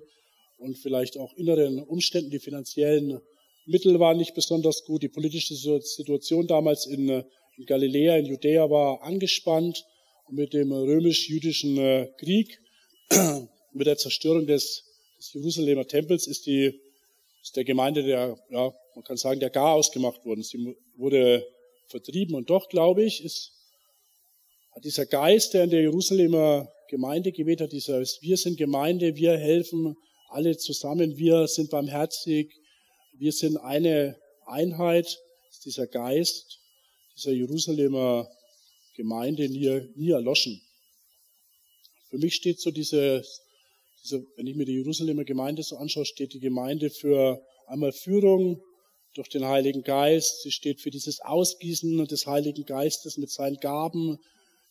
und 0.58 0.78
vielleicht 0.78 1.18
auch 1.18 1.34
inneren 1.34 1.82
Umständen. 1.82 2.30
Die 2.30 2.38
finanziellen 2.38 3.20
Mittel 3.66 4.00
waren 4.00 4.16
nicht 4.16 4.34
besonders 4.34 4.84
gut. 4.84 5.02
Die 5.02 5.08
politische 5.08 5.54
Situation 5.54 6.46
damals 6.46 6.86
in, 6.86 7.08
äh, 7.10 7.24
in 7.58 7.66
Galiläa, 7.66 8.16
in 8.16 8.26
Judäa 8.26 8.70
war 8.70 9.02
angespannt 9.02 9.84
mit 10.30 10.54
dem 10.54 10.72
römisch-jüdischen 10.72 11.76
äh, 11.76 12.08
Krieg, 12.18 12.60
mit 13.72 13.86
der 13.86 13.98
Zerstörung 13.98 14.46
des, 14.46 14.84
des 15.18 15.32
Jerusalemer 15.34 15.86
Tempels 15.86 16.26
ist 16.26 16.46
die 16.46 16.80
ist 17.48 17.56
der 17.56 17.64
Gemeinde 17.64 18.02
der, 18.02 18.36
ja, 18.50 18.72
man 18.98 19.04
kann 19.04 19.16
sagen, 19.16 19.38
der 19.38 19.50
Garaus 19.50 19.92
gemacht 19.92 20.24
worden. 20.24 20.42
Sie 20.42 20.74
wurde 20.96 21.46
vertrieben 21.86 22.34
und 22.34 22.50
doch, 22.50 22.68
glaube 22.68 23.04
ich, 23.04 23.24
ist, 23.24 23.52
hat 24.74 24.84
dieser 24.84 25.06
Geist, 25.06 25.54
der 25.54 25.64
in 25.64 25.70
der 25.70 25.82
Jerusalemer 25.82 26.68
Gemeinde 26.90 27.30
geweht 27.30 27.60
hat, 27.60 27.70
dieser, 27.70 28.00
wir 28.00 28.36
sind 28.36 28.56
Gemeinde, 28.56 29.14
wir 29.14 29.38
helfen 29.38 29.96
alle 30.30 30.56
zusammen, 30.56 31.16
wir 31.16 31.46
sind 31.46 31.70
barmherzig, 31.70 32.52
wir 33.12 33.30
sind 33.30 33.56
eine 33.58 34.18
Einheit, 34.46 35.06
ist 35.48 35.64
dieser 35.64 35.86
Geist 35.86 36.58
dieser 37.16 37.30
Jerusalemer 37.30 38.28
Gemeinde 38.96 39.48
nie, 39.48 39.92
nie 39.94 40.10
erloschen. 40.10 40.60
Für 42.10 42.18
mich 42.18 42.34
steht 42.34 42.60
so 42.60 42.72
diese, 42.72 43.24
diese, 44.02 44.26
wenn 44.34 44.48
ich 44.48 44.56
mir 44.56 44.64
die 44.64 44.74
Jerusalemer 44.74 45.22
Gemeinde 45.22 45.62
so 45.62 45.76
anschaue, 45.76 46.04
steht 46.04 46.32
die 46.32 46.40
Gemeinde 46.40 46.90
für 46.90 47.40
einmal 47.68 47.92
Führung 47.92 48.60
durch 49.14 49.28
den 49.28 49.44
Heiligen 49.46 49.82
Geist. 49.82 50.42
Sie 50.42 50.52
steht 50.52 50.80
für 50.80 50.90
dieses 50.90 51.20
Ausgießen 51.20 52.06
des 52.06 52.26
Heiligen 52.26 52.64
Geistes 52.64 53.16
mit 53.16 53.30
seinen 53.30 53.56
Gaben, 53.56 54.18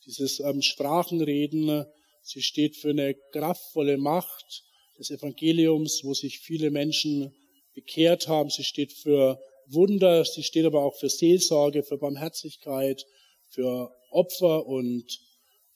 dieses 0.06 0.40
ähm, 0.40 0.62
Sprachenreden. 0.62 1.86
Sie 2.22 2.42
steht 2.42 2.76
für 2.76 2.90
eine 2.90 3.16
kraftvolle 3.32 3.98
Macht 3.98 4.64
des 4.98 5.10
Evangeliums, 5.12 6.02
wo 6.04 6.14
sich 6.14 6.40
viele 6.40 6.72
Menschen 6.72 7.34
bekehrt 7.74 8.28
haben. 8.28 8.50
Sie 8.50 8.64
steht 8.64 8.94
für 8.94 9.40
Wunder. 9.68 10.24
Sie 10.24 10.44
steht 10.44 10.66
aber 10.66 10.84
auch 10.84 10.96
für 10.96 11.10
Seelsorge, 11.10 11.84
für 11.84 11.98
Barmherzigkeit, 11.98 13.06
für 13.50 13.92
Opfer 14.12 14.66
und 14.66 15.20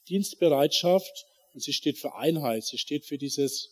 Dienstbereitschaft 0.08 1.25
und 1.53 1.62
sie 1.62 1.74
steht 1.74 1.98
für 1.98 2.15
Einheit. 2.15 2.63
Sie 2.63 2.77
steht 2.77 3.06
für 3.06 3.18
dieses 3.18 3.70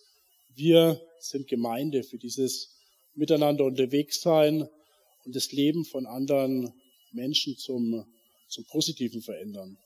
Wir 0.55 1.01
sind 1.19 1.47
Gemeinde, 1.47 2.03
für 2.03 2.17
dieses 2.17 2.75
Miteinander 3.13 3.65
unterwegs 3.65 4.21
sein 4.21 4.67
und 5.29 5.35
das 5.35 5.51
Leben 5.51 5.85
von 5.85 6.07
anderen 6.07 6.73
Menschen 7.11 7.55
zum, 7.55 8.03
zum 8.47 8.65
Positiven 8.65 9.21
verändern. 9.21 9.77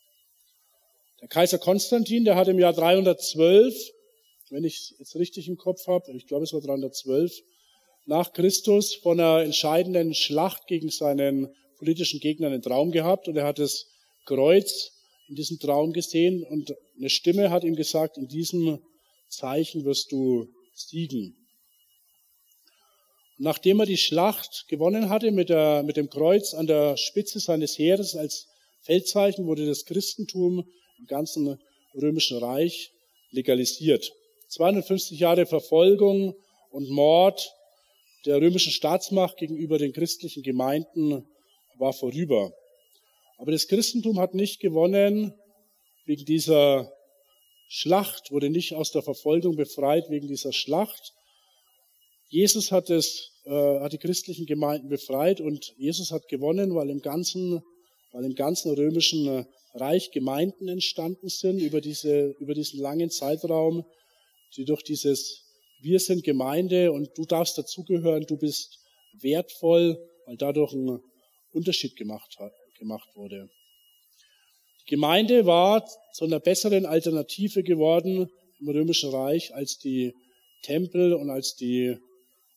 Der 1.19 1.27
Kaiser 1.27 1.57
Konstantin, 1.57 2.23
der 2.23 2.38
hat 2.38 2.47
im 2.47 2.59
Jahr 2.59 2.71
312, 2.71 3.75
wenn 4.51 4.63
ich 4.63 4.95
es 5.01 5.15
richtig 5.15 5.50
im 5.50 5.57
Kopf 5.57 5.85
habe, 5.85 6.13
ich 6.13 6.27
glaube 6.27 6.45
es 6.45 6.53
war 6.53 6.62
312, 6.62 7.38
nach 8.05 8.31
Christus 8.31 8.95
von 8.95 9.19
einer 9.19 9.43
entscheidenden 9.43 10.13
Schlacht 10.13 10.65
gegen 10.67 10.89
seinen 10.89 11.53
politischen 11.77 12.21
Gegner 12.21 12.47
einen 12.47 12.62
Traum 12.62 12.91
gehabt 12.93 13.27
und 13.27 13.35
er 13.35 13.43
hat 13.43 13.59
es 13.59 13.88
Kreuz 14.23 14.93
in 15.27 15.35
diesem 15.35 15.59
Traum 15.59 15.91
gesehen 15.91 16.45
und 16.45 16.73
eine 16.97 17.09
Stimme 17.09 17.50
hat 17.50 17.65
ihm 17.65 17.75
gesagt, 17.75 18.17
in 18.17 18.29
diesem 18.29 18.79
Zeichen 19.27 19.83
wirst 19.83 20.13
du 20.13 20.47
siegen. 20.73 21.35
Nachdem 23.43 23.81
er 23.81 23.85
die 23.85 23.97
Schlacht 23.97 24.69
gewonnen 24.69 25.09
hatte 25.09 25.29
mit, 25.31 25.50
der, 25.50 25.83
mit 25.83 25.97
dem 25.97 26.09
Kreuz 26.09 26.53
an 26.53 26.65
der 26.65 26.95
Spitze 26.95 27.41
seines 27.41 27.77
Heeres 27.77 28.15
als 28.15 28.47
Feldzeichen, 28.83 29.45
wurde 29.45 29.65
das 29.65 29.83
Christentum 29.83 30.65
im 30.97 31.07
ganzen 31.07 31.59
römischen 31.93 32.38
Reich 32.38 32.93
legalisiert. 33.31 34.13
250 34.47 35.19
Jahre 35.19 35.45
Verfolgung 35.45 36.35
und 36.71 36.89
Mord 36.89 37.53
der 38.25 38.39
römischen 38.39 38.71
Staatsmacht 38.71 39.35
gegenüber 39.35 39.77
den 39.77 39.91
christlichen 39.91 40.41
Gemeinden 40.41 41.27
war 41.77 41.91
vorüber. 41.91 42.53
Aber 43.39 43.51
das 43.51 43.67
Christentum 43.67 44.21
hat 44.21 44.35
nicht 44.35 44.62
gewonnen 44.62 45.33
wegen 46.05 46.23
dieser 46.23 46.93
Schlacht, 47.67 48.31
wurde 48.31 48.50
nicht 48.50 48.73
aus 48.73 48.91
der 48.91 49.01
Verfolgung 49.01 49.57
befreit 49.57 50.09
wegen 50.09 50.29
dieser 50.29 50.53
Schlacht. 50.53 51.12
Jesus 52.33 52.71
hat 52.71 52.89
es, 52.89 53.29
äh, 53.45 53.79
hat 53.79 53.93
die 53.93 53.99
christlichen 53.99 54.47
Gemeinden 54.47 54.89
befreit 54.89 55.39
und 55.39 55.71
Jesus 55.77 56.09
hat 56.09 56.27
gewonnen, 56.27 56.73
weil 56.73 56.89
im 56.89 56.99
ganzen, 56.99 57.61
weil 58.11 58.25
im 58.25 58.33
ganzen 58.33 58.73
römischen 58.73 59.27
äh, 59.27 59.45
Reich 59.75 60.09
Gemeinden 60.09 60.67
entstanden 60.67 61.29
sind 61.29 61.59
über 61.59 61.79
diese, 61.79 62.35
über 62.39 62.55
diesen 62.55 62.79
langen 62.79 63.11
Zeitraum, 63.11 63.85
die 64.57 64.65
durch 64.65 64.81
dieses 64.81 65.43
wir 65.81 65.99
sind 65.99 66.23
Gemeinde 66.23 66.91
und 66.91 67.09
du 67.15 67.25
darfst 67.25 67.55
dazugehören, 67.57 68.25
du 68.25 68.37
bist 68.37 68.79
wertvoll, 69.21 69.99
weil 70.25 70.37
dadurch 70.37 70.73
ein 70.73 70.99
Unterschied 71.51 71.95
gemacht 71.95 72.37
hat 72.39 72.53
gemacht 72.79 73.09
wurde. 73.13 73.47
Die 74.81 74.95
Gemeinde 74.95 75.45
war 75.45 75.85
zu 76.13 76.25
einer 76.25 76.39
besseren 76.39 76.87
Alternative 76.87 77.61
geworden 77.61 78.27
im 78.59 78.69
Römischen 78.69 79.11
Reich 79.11 79.53
als 79.53 79.77
die 79.77 80.13
Tempel 80.63 81.13
und 81.13 81.29
als 81.29 81.55
die 81.55 81.95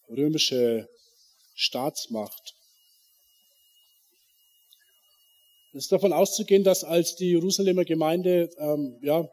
römische 0.08 0.88
Staatsmacht. 1.54 2.54
Es 5.72 5.84
ist 5.84 5.92
davon 5.92 6.12
auszugehen, 6.12 6.64
dass 6.64 6.84
als 6.84 7.16
die 7.16 7.30
Jerusalemer 7.30 7.84
Gemeinde 7.84 8.48
ähm, 8.58 8.98
ja, 9.02 9.28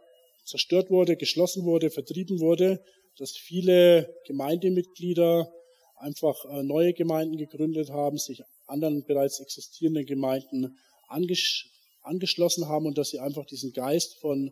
zerstört 0.46 0.90
wurde, 0.90 1.16
geschlossen 1.16 1.64
wurde, 1.64 1.90
vertrieben 1.90 2.40
wurde, 2.40 2.84
dass 3.18 3.32
viele 3.32 4.14
Gemeindemitglieder 4.26 5.52
einfach 5.98 6.36
äh, 6.46 6.64
neue 6.64 6.94
Gemeinden 6.94 7.38
gegründet 7.38 7.90
haben, 7.90 8.18
sich 8.18 8.44
anderen 8.68 9.06
bereits 9.06 9.40
existierenden 9.40 10.06
Gemeinden 10.06 10.78
angesch 11.08 11.70
angeschlossen 12.02 12.68
haben 12.68 12.86
und 12.86 12.98
dass 12.98 13.12
sie 13.12 13.20
einfach 13.20 13.46
diesen 13.46 13.72
Geist 13.72 14.20
von 14.20 14.52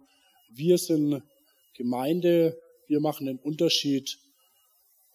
wir 0.50 0.78
sind 0.78 1.22
Gemeinde, 1.76 2.58
wir 2.88 3.02
machen 3.02 3.26
den 3.26 3.40
Unterschied 3.40 4.18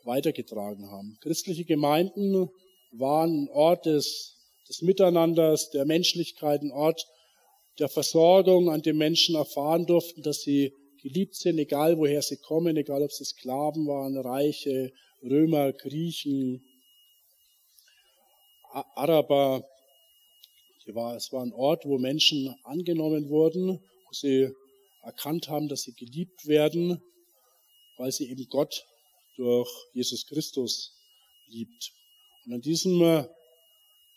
weitergetragen 0.07 0.91
haben. 0.91 1.19
Christliche 1.21 1.65
Gemeinden 1.65 2.49
waren 2.93 3.45
ein 3.45 3.49
Ort 3.51 3.87
des, 3.87 4.37
des 4.69 4.83
Miteinanders, 4.83 5.71
der 5.71 5.85
Menschlichkeit, 5.85 6.63
ein 6.63 6.73
Ort 6.73 7.07
der 7.79 7.89
Versorgung, 7.89 8.71
an 8.71 8.83
dem 8.83 8.97
Menschen 8.97 9.35
erfahren 9.35 9.87
durften, 9.87 10.23
dass 10.23 10.43
sie 10.43 10.73
geliebt 11.03 11.35
sind, 11.35 11.59
egal 11.59 11.99
woher 11.99 12.23
sie 12.23 12.39
kommen, 12.39 12.77
egal 12.77 13.03
ob 13.03 13.13
sie 13.13 13.25
Sklaven 13.25 13.87
waren, 13.87 14.17
Reiche, 14.17 14.93
Römer, 15.23 15.73
Griechen, 15.73 16.65
Araber. 18.95 19.65
Es 21.17 21.33
war 21.33 21.43
ein 21.43 21.53
Ort, 21.53 21.85
wo 21.85 21.99
Menschen 21.99 22.55
angenommen 22.63 23.29
wurden, 23.29 23.81
wo 23.81 24.13
sie 24.13 24.51
erkannt 25.03 25.49
haben, 25.49 25.69
dass 25.69 25.83
sie 25.83 25.95
geliebt 25.95 26.47
werden, 26.47 27.01
weil 27.97 28.13
sie 28.13 28.31
eben 28.31 28.47
Gott 28.49 28.87
durch 29.37 29.71
Jesus 29.93 30.27
Christus 30.27 30.93
liebt. 31.49 31.93
Und 32.45 32.55
an 32.55 32.61
diesem, 32.61 33.27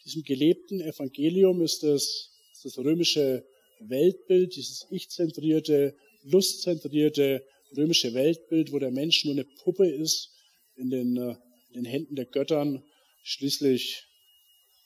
diesem 0.05 0.23
gelebten 0.23 0.81
Evangelium 0.81 1.61
ist 1.61 1.83
das, 1.83 2.31
das 2.63 2.77
römische 2.77 3.45
Weltbild, 3.79 4.55
dieses 4.55 4.85
ich-zentrierte, 4.89 5.95
lustzentrierte, 6.23 7.45
römische 7.75 8.13
Weltbild, 8.13 8.71
wo 8.71 8.79
der 8.79 8.91
Mensch 8.91 9.25
nur 9.25 9.33
eine 9.33 9.45
Puppe 9.45 9.89
ist 9.89 10.31
in 10.75 10.89
den, 10.89 11.17
äh, 11.17 11.35
in 11.69 11.83
den 11.83 11.85
Händen 11.85 12.15
der 12.15 12.25
Göttern, 12.25 12.83
schließlich 13.23 14.03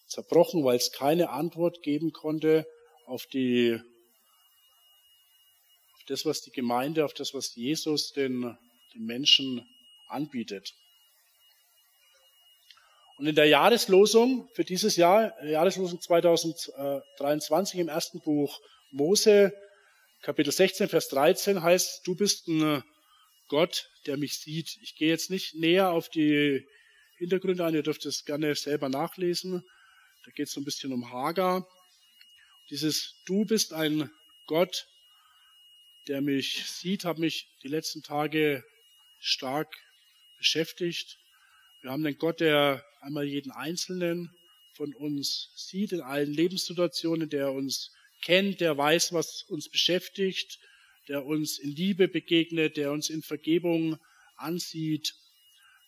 zerbrochen, 0.07 0.63
weil 0.63 0.77
es 0.77 0.91
keine 0.91 1.29
Antwort 1.29 1.81
geben 1.81 2.11
konnte 2.11 2.67
auf 3.05 3.25
die 3.27 3.79
auf 5.93 6.03
das, 6.07 6.25
was 6.25 6.41
die 6.41 6.51
Gemeinde, 6.51 7.05
auf 7.05 7.13
das, 7.13 7.33
was 7.33 7.55
Jesus 7.55 8.11
den, 8.11 8.57
den 8.93 9.05
Menschen 9.05 9.65
anbietet. 10.07 10.73
Und 13.17 13.27
in 13.27 13.35
der 13.35 13.45
Jahreslosung 13.45 14.49
für 14.53 14.63
dieses 14.63 14.95
Jahr, 14.95 15.41
Jahreslosung 15.45 16.01
2023 16.01 17.79
im 17.79 17.87
ersten 17.87 18.19
Buch 18.21 18.59
Mose, 18.91 19.53
Kapitel 20.21 20.51
16, 20.51 20.89
Vers 20.89 21.09
13 21.09 21.61
heißt, 21.61 22.07
du 22.07 22.15
bist 22.15 22.47
ein 22.47 22.83
Gott, 23.49 23.89
der 24.07 24.17
mich 24.17 24.39
sieht. 24.39 24.77
Ich 24.81 24.95
gehe 24.95 25.09
jetzt 25.09 25.29
nicht 25.29 25.55
näher 25.55 25.91
auf 25.91 26.09
die 26.09 26.65
Hintergründe 27.17 27.65
ein, 27.65 27.75
ihr 27.75 27.83
dürft 27.83 28.05
es 28.05 28.25
gerne 28.25 28.55
selber 28.55 28.89
nachlesen. 28.89 29.63
Da 30.25 30.31
geht 30.31 30.47
es 30.47 30.53
so 30.53 30.61
ein 30.61 30.65
bisschen 30.65 30.91
um 30.93 31.11
Hagar. 31.11 31.67
Dieses 32.69 33.21
Du 33.25 33.45
bist 33.45 33.73
ein 33.73 34.09
Gott, 34.47 34.87
der 36.07 36.21
mich 36.21 36.65
sieht, 36.67 37.05
hat 37.05 37.17
mich 37.17 37.47
die 37.61 37.67
letzten 37.67 38.01
Tage 38.01 38.63
stark 39.19 39.73
beschäftigt. 40.43 41.19
Wir 41.81 41.91
haben 41.91 42.03
den 42.03 42.17
Gott, 42.17 42.41
der 42.41 42.85
einmal 42.99 43.23
jeden 43.23 43.51
Einzelnen 43.51 44.29
von 44.73 44.93
uns 44.93 45.49
sieht 45.55 45.93
in 45.93 46.01
allen 46.01 46.33
Lebenssituationen, 46.33 47.29
der 47.29 47.53
uns 47.53 47.91
kennt, 48.21 48.59
der 48.59 48.77
weiß, 48.77 49.13
was 49.13 49.43
uns 49.43 49.69
beschäftigt, 49.69 50.59
der 51.07 51.25
uns 51.25 51.59
in 51.59 51.71
Liebe 51.71 52.09
begegnet, 52.09 52.75
der 52.75 52.91
uns 52.91 53.09
in 53.09 53.21
Vergebung 53.21 53.97
ansieht, 54.35 55.13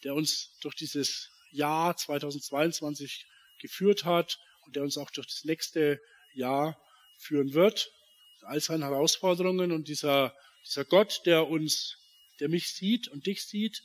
der 0.05 0.15
uns 0.15 0.57
durch 0.62 0.75
dieses 0.75 1.29
Jahr 1.51 1.97
2022 1.97 3.25
geführt 3.59 4.05
hat 4.05 4.39
und 4.65 4.77
der 4.77 4.83
uns 4.83 4.97
auch 4.97 5.12
durch 5.12 5.27
das 5.27 5.43
nächste 5.43 6.00
Jahr 6.33 6.81
führen 7.17 7.53
wird. 7.53 7.91
All 8.41 8.62
seinen 8.62 8.83
Herausforderungen 8.83 9.74
und 9.74 9.89
dieser, 9.89 10.33
dieser 10.65 10.85
Gott, 10.85 11.21
der 11.25 11.47
uns, 11.50 11.97
der 12.39 12.47
mich 12.47 12.69
sieht 12.69 13.07
und 13.09 13.25
dich 13.25 13.43
sieht, 13.45 13.81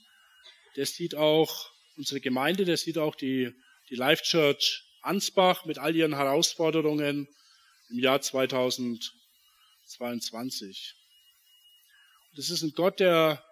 der 0.77 0.87
sieht 0.87 1.15
auch 1.15 1.71
unsere 1.97 2.21
Gemeinde, 2.21 2.65
der 2.65 2.77
sieht 2.77 2.99
auch 2.99 3.15
die, 3.15 3.53
die 3.89 3.97
Life 3.97 4.23
Church 4.23 4.85
Ansbach 5.03 5.65
mit 5.65 5.79
all 5.79 5.97
ihren 5.97 6.15
Herausforderungen 6.15 7.27
im 7.89 7.99
Jahr 7.99 8.21
2022. 8.21 10.95
Das 12.37 12.50
ist 12.50 12.62
ein 12.62 12.73
Gott, 12.73 13.00
der 13.00 13.43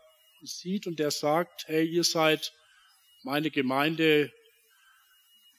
sieht 0.43 0.87
und 0.87 0.99
der 0.99 1.11
sagt, 1.11 1.67
hey, 1.67 1.87
ihr 1.87 2.05
seid 2.05 2.53
meine 3.23 3.51
Gemeinde, 3.51 4.31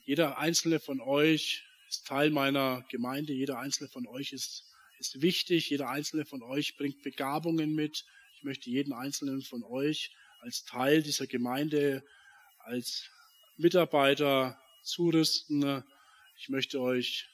jeder 0.05 0.37
einzelne 0.37 0.79
von 0.79 1.01
euch 1.01 1.63
ist 1.89 2.07
Teil 2.07 2.29
meiner 2.29 2.85
Gemeinde, 2.89 3.33
jeder 3.33 3.59
einzelne 3.59 3.89
von 3.89 4.07
euch 4.07 4.31
ist, 4.31 4.63
ist 4.99 5.21
wichtig, 5.21 5.69
jeder 5.69 5.89
einzelne 5.89 6.25
von 6.25 6.41
euch 6.43 6.77
bringt 6.77 7.01
Begabungen 7.01 7.75
mit. 7.75 8.05
Ich 8.37 8.43
möchte 8.43 8.69
jeden 8.69 8.93
einzelnen 8.93 9.41
von 9.41 9.63
euch 9.63 10.11
als 10.39 10.65
Teil 10.65 11.03
dieser 11.03 11.27
Gemeinde 11.27 12.03
als 12.59 13.09
Mitarbeiter 13.57 14.59
zurüsten. 14.83 15.83
Ich 16.37 16.49
möchte 16.49 16.79
euch 16.79 17.27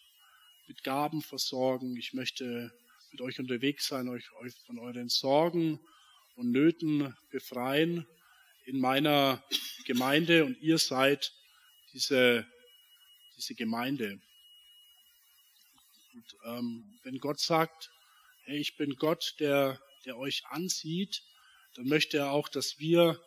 mit 0.68 0.84
Gaben 0.84 1.22
versorgen. 1.22 1.96
Ich 1.98 2.14
möchte 2.14 2.74
mit 3.12 3.22
euch 3.22 3.40
unterwegs 3.40 3.88
sein, 3.88 4.10
euch, 4.10 4.26
von 4.66 4.80
euren 4.80 5.10
Sorgen 5.10 5.80
und 6.36 6.52
Nöten 6.52 7.16
befreien 7.30 8.08
in 8.66 8.80
meiner 8.80 9.44
Gemeinde 9.86 10.44
und 10.44 10.60
ihr 10.60 10.80
seid 10.80 11.32
diese, 11.94 12.46
diese 13.38 13.56
Gemeinde. 13.56 14.20
Und 16.14 16.36
ähm, 16.46 17.00
wenn 17.04 17.20
Gott 17.20 17.40
sagt, 17.40 17.92
hey, 18.46 18.58
ich 18.58 18.76
bin 18.76 18.96
Gott, 18.96 19.36
der, 19.40 19.80
der 20.06 20.18
euch 20.18 20.46
ansieht, 20.48 21.24
dann 21.76 21.88
möchte 21.88 22.18
er 22.18 22.32
auch, 22.32 22.50
dass 22.50 22.80
wir 22.80 23.20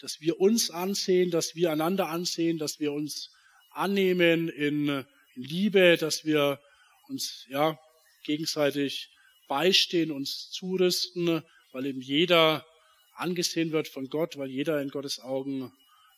dass 0.00 0.20
wir 0.20 0.40
uns 0.40 0.70
ansehen, 0.70 1.30
dass 1.30 1.54
wir 1.54 1.72
einander 1.72 2.08
ansehen, 2.08 2.58
dass 2.58 2.78
wir 2.80 2.92
uns 2.92 3.30
annehmen 3.70 4.48
in, 4.48 4.88
in 5.34 5.42
Liebe, 5.42 5.96
dass 5.96 6.24
wir 6.24 6.60
uns 7.08 7.46
ja 7.48 7.78
gegenseitig 8.24 9.10
beistehen, 9.48 10.10
uns 10.10 10.50
zurüsten, 10.50 11.42
weil 11.72 11.86
eben 11.86 12.00
jeder 12.00 12.66
angesehen 13.14 13.72
wird 13.72 13.88
von 13.88 14.08
Gott, 14.08 14.36
weil 14.36 14.50
jeder 14.50 14.80
in 14.80 14.90
Gottes 14.90 15.18
Augen 15.18 15.72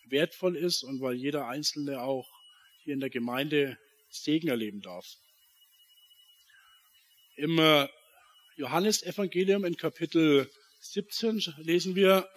wertvoll 0.07 0.57
ist 0.57 0.83
und 0.83 1.01
weil 1.01 1.15
jeder 1.15 1.47
Einzelne 1.47 2.03
auch 2.03 2.29
hier 2.83 2.95
in 2.95 3.01
der 3.01 3.11
Gemeinde 3.11 3.79
Segen 4.11 4.49
erleben 4.49 4.83
darf. 4.83 5.07
Im 7.37 7.59
äh, 7.59 7.89
Johannesevangelium 8.57 9.65
in 9.65 9.77
Kapitel 9.77 10.51
17 10.81 11.55
lesen 11.59 11.95
wir, 11.95 12.29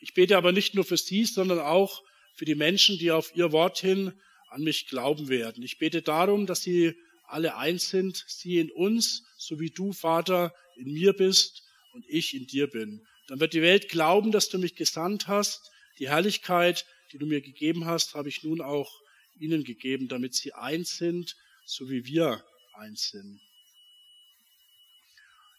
ich 0.00 0.14
bete 0.14 0.36
aber 0.36 0.52
nicht 0.52 0.74
nur 0.74 0.84
für 0.84 0.96
sie, 0.96 1.24
sondern 1.24 1.60
auch 1.60 2.02
für 2.34 2.44
die 2.44 2.54
Menschen, 2.54 2.98
die 2.98 3.10
auf 3.10 3.34
ihr 3.36 3.52
Wort 3.52 3.78
hin 3.78 4.12
an 4.48 4.62
mich 4.62 4.88
glauben 4.88 5.28
werden. 5.28 5.62
Ich 5.62 5.78
bete 5.78 6.02
darum, 6.02 6.46
dass 6.46 6.62
sie 6.62 6.94
alle 7.26 7.56
eins 7.56 7.88
sind, 7.88 8.24
sie 8.26 8.58
in 8.58 8.70
uns, 8.70 9.22
so 9.38 9.58
wie 9.60 9.70
du, 9.70 9.92
Vater, 9.92 10.54
in 10.76 10.92
mir 10.92 11.12
bist 11.12 11.62
und 11.92 12.04
ich 12.08 12.34
in 12.34 12.46
dir 12.46 12.66
bin. 12.68 13.06
Dann 13.28 13.40
wird 13.40 13.54
die 13.54 13.62
Welt 13.62 13.88
glauben, 13.88 14.32
dass 14.32 14.48
du 14.48 14.58
mich 14.58 14.74
gesandt 14.74 15.28
hast. 15.28 15.70
Die 15.98 16.08
Herrlichkeit, 16.08 16.84
die 17.12 17.18
du 17.18 17.26
mir 17.26 17.40
gegeben 17.40 17.86
hast, 17.86 18.14
habe 18.14 18.28
ich 18.28 18.42
nun 18.42 18.60
auch 18.60 19.00
ihnen 19.38 19.64
gegeben, 19.64 20.08
damit 20.08 20.34
sie 20.34 20.52
eins 20.52 20.96
sind, 20.96 21.36
so 21.64 21.88
wie 21.88 22.04
wir 22.04 22.44
eins 22.74 23.10
sind. 23.10 23.40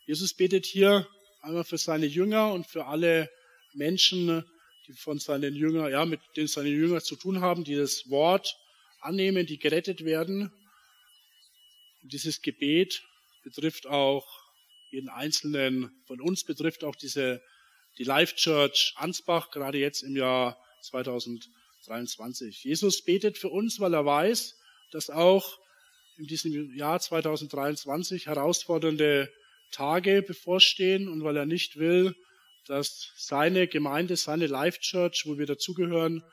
Jesus 0.06 0.34
betet 0.34 0.66
hier 0.66 1.08
einmal 1.44 1.66
für 1.66 1.78
seine 1.78 2.06
Jünger 2.06 2.54
und 2.54 2.66
für 2.66 2.86
alle 2.86 3.30
Menschen, 3.74 4.44
die 4.88 4.94
von 4.94 5.20
seinen 5.20 5.54
Jüngern, 5.56 5.92
ja, 5.92 6.06
mit 6.06 6.22
denen 6.36 6.48
seine 6.48 6.70
Jünger 6.70 7.02
zu 7.02 7.16
tun 7.16 7.42
haben, 7.42 7.64
die 7.64 7.76
das 7.76 8.10
Wort 8.10 8.58
annehmen, 9.02 9.46
die 9.46 9.60
gerettet 9.60 10.06
werden. 10.06 10.52
Und 12.02 12.14
dieses 12.14 12.42
Gebet 12.42 13.04
betrifft 13.44 13.88
auch 13.88 14.26
jeden 14.90 15.10
einzelnen 15.10 15.92
von 16.06 16.22
uns, 16.22 16.46
betrifft 16.46 16.84
auch 16.84 16.96
diese, 16.96 17.42
die 17.98 18.04
Life 18.04 18.36
Church 18.36 18.94
Ansbach, 18.96 19.52
gerade 19.52 19.78
jetzt 19.78 20.04
im 20.04 20.16
Jahr 20.16 20.58
2023. 20.82 22.64
Jesus 22.64 23.04
betet 23.04 23.38
für 23.38 23.50
uns, 23.50 23.80
weil 23.80 23.94
er 23.94 24.06
weiß, 24.06 24.58
dass 24.92 25.10
auch 25.10 25.60
in 26.18 26.28
diesem 26.28 26.74
Jahr 26.76 27.00
2023 27.00 28.28
herausfordernde 28.28 29.30
Tage 29.74 30.22
bevorstehen 30.22 31.08
und 31.08 31.24
weil 31.24 31.38
er 31.38 31.46
nicht 31.46 31.78
will, 31.78 32.16
dass 32.66 33.12
seine 33.18 33.68
Gemeinde, 33.68 34.16
seine 34.16 34.48
Life 34.48 34.80
Church, 34.80 35.24
wo 35.26 35.38
wir 35.38 35.46
dazugehören, 35.46 36.24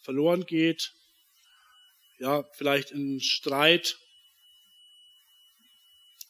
verloren 0.00 0.46
geht. 0.46 0.92
Ja, 2.18 2.44
vielleicht 2.54 2.92
in 2.92 3.20
Streit. 3.20 3.98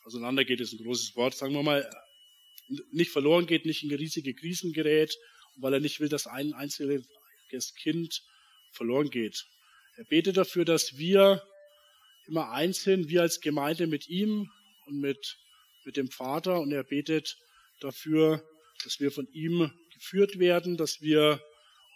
Auseinandergeht 0.05 0.61
ist 0.61 0.73
ein 0.73 0.85
großes 0.85 1.14
Wort. 1.14 1.35
Sagen 1.35 1.55
wir 1.55 1.62
mal, 1.62 1.88
nicht 2.90 3.11
verloren 3.11 3.47
geht, 3.47 3.66
nicht 3.66 3.85
in 3.85 3.95
riesige 3.95 4.35
Krisen 4.35 4.73
gerät, 4.73 5.16
weil 5.57 5.75
er 5.75 5.81
nicht 5.81 6.01
will, 6.01 6.09
dass 6.09 6.27
ein 6.27 6.53
einziges 6.55 7.75
Kind 7.77 8.23
verloren 8.73 9.11
geht. 9.11 9.47
Er 9.97 10.05
betet 10.05 10.37
dafür, 10.37 10.64
dass 10.64 10.99
wir 10.99 11.42
immer 12.27 12.51
eins 12.51 12.83
sind, 12.83 13.09
wir 13.09 13.23
als 13.23 13.40
Gemeinde 13.40 13.87
mit 13.87 14.09
ihm 14.09 14.51
und 14.87 15.01
mit, 15.01 15.38
mit 15.87 15.96
dem 15.96 16.11
Vater. 16.11 16.61
Und 16.61 16.72
er 16.72 16.85
betet 16.85 17.38
dafür, 17.81 18.42
dass 18.85 19.01
wir 19.01 19.11
von 19.11 19.27
ihm 19.33 19.70
geführt 19.94 20.38
werden, 20.38 20.77
dass 20.77 21.01
wir 21.01 21.40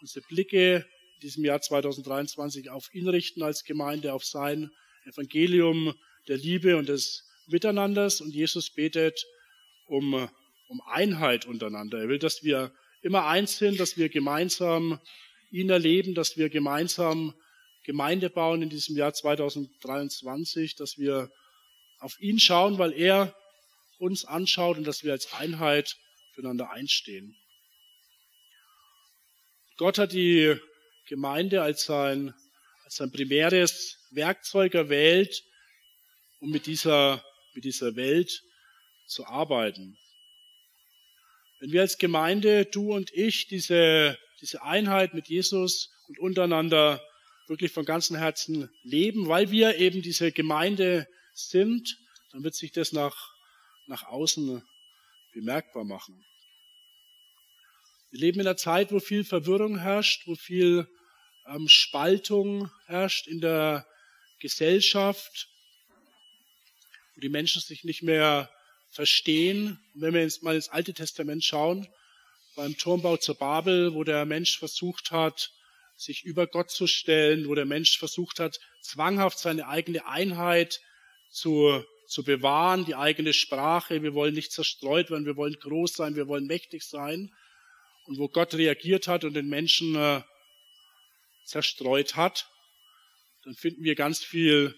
unsere 0.00 0.24
Blicke 0.26 0.87
in 1.16 1.20
diesem 1.20 1.44
Jahr 1.44 1.61
2023 1.61 2.70
auf 2.70 2.94
ihn 2.94 3.09
richten 3.09 3.42
als 3.42 3.64
Gemeinde, 3.64 4.14
auf 4.14 4.24
sein 4.24 4.70
Evangelium 5.05 5.94
der 6.29 6.38
Liebe 6.38 6.76
und 6.76 6.88
des 6.88 7.29
Miteinanders. 7.48 8.20
Und 8.20 8.35
Jesus 8.35 8.70
betet 8.70 9.26
um, 9.87 10.29
um 10.68 10.81
Einheit 10.87 11.44
untereinander. 11.44 11.98
Er 11.98 12.09
will, 12.09 12.18
dass 12.18 12.42
wir 12.42 12.72
immer 13.03 13.26
eins 13.26 13.59
sind, 13.59 13.81
dass 13.81 13.96
wir 13.96 14.09
gemeinsam 14.09 15.00
ihn 15.50 15.68
erleben, 15.68 16.14
dass 16.14 16.37
wir 16.37 16.48
gemeinsam 16.48 17.35
Gemeinde 17.83 18.31
bauen 18.31 18.62
in 18.62 18.70
diesem 18.70 18.96
Jahr 18.96 19.12
2023, 19.12 20.76
dass 20.76 20.98
wir 20.98 21.31
auf 21.98 22.20
ihn 22.20 22.38
schauen, 22.38 22.79
weil 22.79 22.92
er 22.92 23.35
uns 24.01 24.25
anschaut 24.25 24.79
und 24.79 24.85
dass 24.87 25.05
wir 25.05 25.13
als 25.13 25.33
Einheit 25.35 25.97
füreinander 26.33 26.71
einstehen. 26.71 27.37
Gott 29.77 29.99
hat 29.99 30.13
die 30.13 30.57
Gemeinde 31.07 31.63
als 31.63 31.85
sein, 31.85 32.35
als 32.85 32.97
sein 32.97 33.13
primäres 33.13 33.99
Werkzeug 34.11 34.75
erwählt, 34.75 35.43
um 36.41 36.51
mit 36.51 36.67
dieser, 36.67 37.25
mit 37.55 37.65
dieser 37.65 37.97
Welt 37.97 38.43
zu 39.07 39.27
arbeiten. 39.27 39.99
Wenn 41.61 41.73
wir 41.73 41.83
als 41.83 41.99
Gemeinde, 41.99 42.65
du 42.65 42.95
und 42.95 43.13
ich, 43.13 43.49
diese, 43.49 44.19
diese 44.41 44.63
Einheit 44.63 45.13
mit 45.15 45.29
Jesus 45.29 45.91
und 46.09 46.19
untereinander 46.19 47.03
wirklich 47.49 47.73
von 47.73 47.85
ganzem 47.85 48.17
Herzen 48.17 48.71
leben, 48.83 49.29
weil 49.29 49.51
wir 49.51 49.77
eben 49.77 50.01
diese 50.01 50.33
Gemeinde 50.33 51.07
sind, 51.35 51.99
dann 52.33 52.45
wird 52.45 52.55
sich 52.55 52.73
das 52.73 52.93
nach, 52.93 53.30
nach 53.90 54.05
außen 54.05 54.62
bemerkbar 55.33 55.85
machen. 55.85 56.24
Wir 58.11 58.20
leben 58.20 58.40
in 58.40 58.46
einer 58.46 58.57
Zeit, 58.57 58.92
wo 58.92 59.00
viel 59.00 59.24
Verwirrung 59.24 59.79
herrscht, 59.79 60.26
wo 60.26 60.35
viel 60.35 60.88
ähm, 61.46 61.68
Spaltung 61.68 62.70
herrscht 62.87 63.26
in 63.26 63.40
der 63.40 63.87
Gesellschaft, 64.38 65.48
wo 67.14 67.20
die 67.20 67.29
Menschen 67.29 67.61
sich 67.61 67.85
nicht 67.85 68.03
mehr 68.03 68.50
verstehen. 68.88 69.79
Und 69.94 70.03
wenn 70.03 70.14
wir 70.14 70.22
jetzt 70.22 70.42
mal 70.42 70.55
ins 70.55 70.68
Alte 70.68 70.94
Testament 70.94 71.44
schauen, 71.44 71.87
beim 72.57 72.76
Turmbau 72.76 73.16
zur 73.16 73.37
Babel, 73.37 73.94
wo 73.94 74.05
der 74.05 74.24
Mensch 74.24 74.59
versucht 74.59 75.11
hat, 75.11 75.53
sich 75.96 76.24
über 76.24 76.46
Gott 76.46 76.70
zu 76.70 76.87
stellen, 76.87 77.48
wo 77.48 77.55
der 77.55 77.66
Mensch 77.66 77.98
versucht 77.98 78.40
hat, 78.40 78.59
zwanghaft 78.81 79.38
seine 79.38 79.68
eigene 79.68 80.07
Einheit 80.07 80.81
zu, 81.31 81.85
zu 82.11 82.25
bewahren, 82.25 82.85
die 82.85 82.96
eigene 82.96 83.33
Sprache. 83.33 84.03
Wir 84.03 84.14
wollen 84.14 84.35
nicht 84.35 84.51
zerstreut 84.51 85.11
werden, 85.11 85.27
wir 85.27 85.37
wollen 85.37 85.55
groß 85.55 85.92
sein, 85.92 86.16
wir 86.16 86.27
wollen 86.27 86.46
mächtig 86.46 86.83
sein. 86.83 87.33
Und 88.05 88.18
wo 88.18 88.27
Gott 88.29 88.55
reagiert 88.55 89.07
hat 89.07 89.23
und 89.23 89.35
den 89.35 89.49
Menschen 89.49 89.94
äh, 89.94 90.20
zerstreut 91.44 92.16
hat, 92.16 92.51
dann 93.44 93.55
finden 93.55 93.85
wir 93.85 93.94
ganz 93.94 94.25
viel 94.25 94.75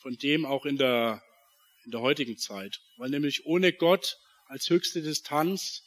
von 0.00 0.16
dem 0.16 0.44
auch 0.44 0.66
in 0.66 0.76
der, 0.76 1.22
in 1.84 1.92
der 1.92 2.00
heutigen 2.00 2.36
Zeit. 2.36 2.80
Weil 2.96 3.10
nämlich 3.10 3.46
ohne 3.46 3.72
Gott 3.72 4.18
als 4.46 4.68
höchste 4.68 5.02
Distanz 5.02 5.84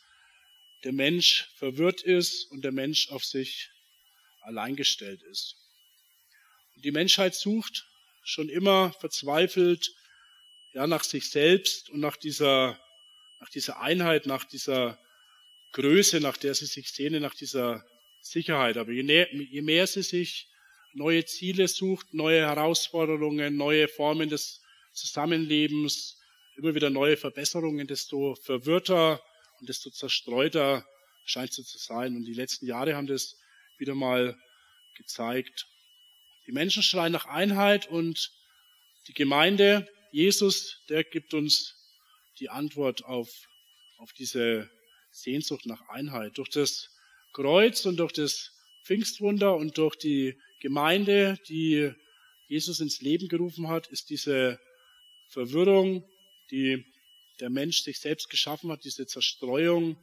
der 0.86 0.94
Mensch 0.94 1.50
verwirrt 1.58 2.04
ist 2.04 2.50
und 2.52 2.64
der 2.64 2.72
Mensch 2.72 3.10
auf 3.10 3.26
sich 3.26 3.70
alleingestellt 4.44 5.22
ist. 5.24 5.58
Und 6.76 6.86
die 6.86 6.92
Menschheit 6.92 7.36
sucht 7.36 7.86
schon 8.24 8.48
immer 8.48 8.94
verzweifelt 8.94 9.94
ja, 10.76 10.86
nach 10.88 11.06
sich 11.06 11.30
selbst 11.30 11.90
und 11.90 12.02
nach 12.02 12.18
dieser, 12.18 12.78
nach 13.40 13.50
dieser 13.50 13.80
Einheit, 13.80 14.26
nach 14.26 14.44
dieser 14.44 15.00
Größe, 15.72 16.20
nach 16.20 16.36
der 16.36 16.54
sie 16.54 16.66
sich 16.66 16.92
sehne, 16.92 17.22
nach 17.22 17.34
dieser 17.34 17.86
Sicherheit. 18.22 18.76
Aber 18.76 18.92
je, 18.92 19.04
näher, 19.04 19.34
je 19.34 19.62
mehr 19.62 19.88
sie 19.88 20.04
sich 20.04 20.50
neue 20.94 21.24
Ziele 21.24 21.70
sucht, 21.70 22.14
neue 22.14 22.42
Herausforderungen, 22.42 23.56
neue 23.56 23.88
Formen 23.88 24.28
des 24.28 24.62
Zusammenlebens, 24.92 26.20
immer 26.58 26.76
wieder 26.76 26.90
neue 26.90 27.16
Verbesserungen, 27.16 27.88
desto 27.88 28.36
verwirrter 28.36 29.24
und 29.62 29.70
desto 29.70 29.90
zerstreuter 29.90 30.86
scheint 31.24 31.54
sie 31.54 31.64
zu 31.64 31.78
sein. 31.78 32.18
Und 32.18 32.26
die 32.26 32.34
letzten 32.34 32.66
Jahre 32.66 32.96
haben 32.96 33.08
das 33.08 33.38
wieder 33.78 33.96
mal 33.96 34.38
gezeigt. 34.96 35.68
Die 36.48 36.52
Menschen 36.52 36.84
schreien 36.84 37.14
nach 37.14 37.28
Einheit 37.28 37.88
und 37.88 38.34
die 39.08 39.14
Gemeinde, 39.14 39.88
Jesus, 40.16 40.82
der 40.88 41.04
gibt 41.04 41.34
uns 41.34 41.76
die 42.40 42.48
Antwort 42.48 43.04
auf, 43.04 43.30
auf 43.98 44.14
diese 44.14 44.72
Sehnsucht 45.12 45.66
nach 45.66 45.90
Einheit. 45.90 46.38
Durch 46.38 46.48
das 46.48 46.90
Kreuz 47.34 47.86
und 47.86 47.98
durch 47.98 48.14
das 48.14 48.50
Pfingstwunder 48.86 49.58
und 49.58 49.78
durch 49.78 49.98
die 49.98 50.40
Gemeinde, 50.62 51.38
die 51.50 51.92
Jesus 52.48 52.80
ins 52.80 53.02
Leben 53.02 53.28
gerufen 53.28 53.68
hat, 53.68 53.88
ist 53.88 54.10
diese 54.10 54.58
Verwirrung, 55.28 56.10
die 56.50 56.86
der 57.42 57.50
Mensch 57.50 57.82
sich 57.82 58.00
selbst 58.00 58.30
geschaffen 58.30 58.72
hat, 58.72 58.86
diese 58.86 59.08
Zerstreuung, 59.08 60.02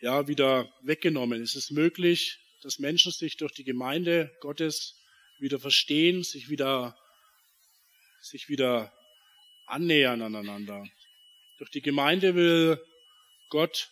ja, 0.00 0.26
wieder 0.26 0.72
weggenommen. 0.84 1.42
Es 1.42 1.54
ist 1.54 1.70
möglich, 1.70 2.38
dass 2.62 2.78
Menschen 2.78 3.12
sich 3.12 3.36
durch 3.36 3.52
die 3.52 3.64
Gemeinde 3.64 4.34
Gottes 4.40 5.04
wieder 5.38 5.60
verstehen, 5.60 6.22
sich 6.22 6.48
wieder, 6.48 6.96
sich 8.26 8.48
wieder 8.48 8.92
annähern 9.66 10.22
aneinander. 10.22 10.84
Durch 11.58 11.70
die 11.70 11.82
Gemeinde 11.82 12.34
will 12.34 12.80
Gott 13.48 13.90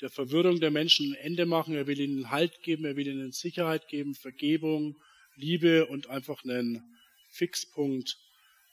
der 0.00 0.10
Verwirrung 0.10 0.60
der 0.60 0.70
Menschen 0.70 1.12
ein 1.12 1.26
Ende 1.26 1.46
machen. 1.46 1.74
Er 1.74 1.86
will 1.86 2.00
ihnen 2.00 2.30
Halt 2.30 2.62
geben, 2.62 2.84
er 2.84 2.96
will 2.96 3.06
ihnen 3.06 3.32
Sicherheit 3.32 3.88
geben, 3.88 4.14
Vergebung, 4.14 5.00
Liebe 5.36 5.86
und 5.86 6.08
einfach 6.10 6.44
einen 6.44 6.82
Fixpunkt 7.30 8.18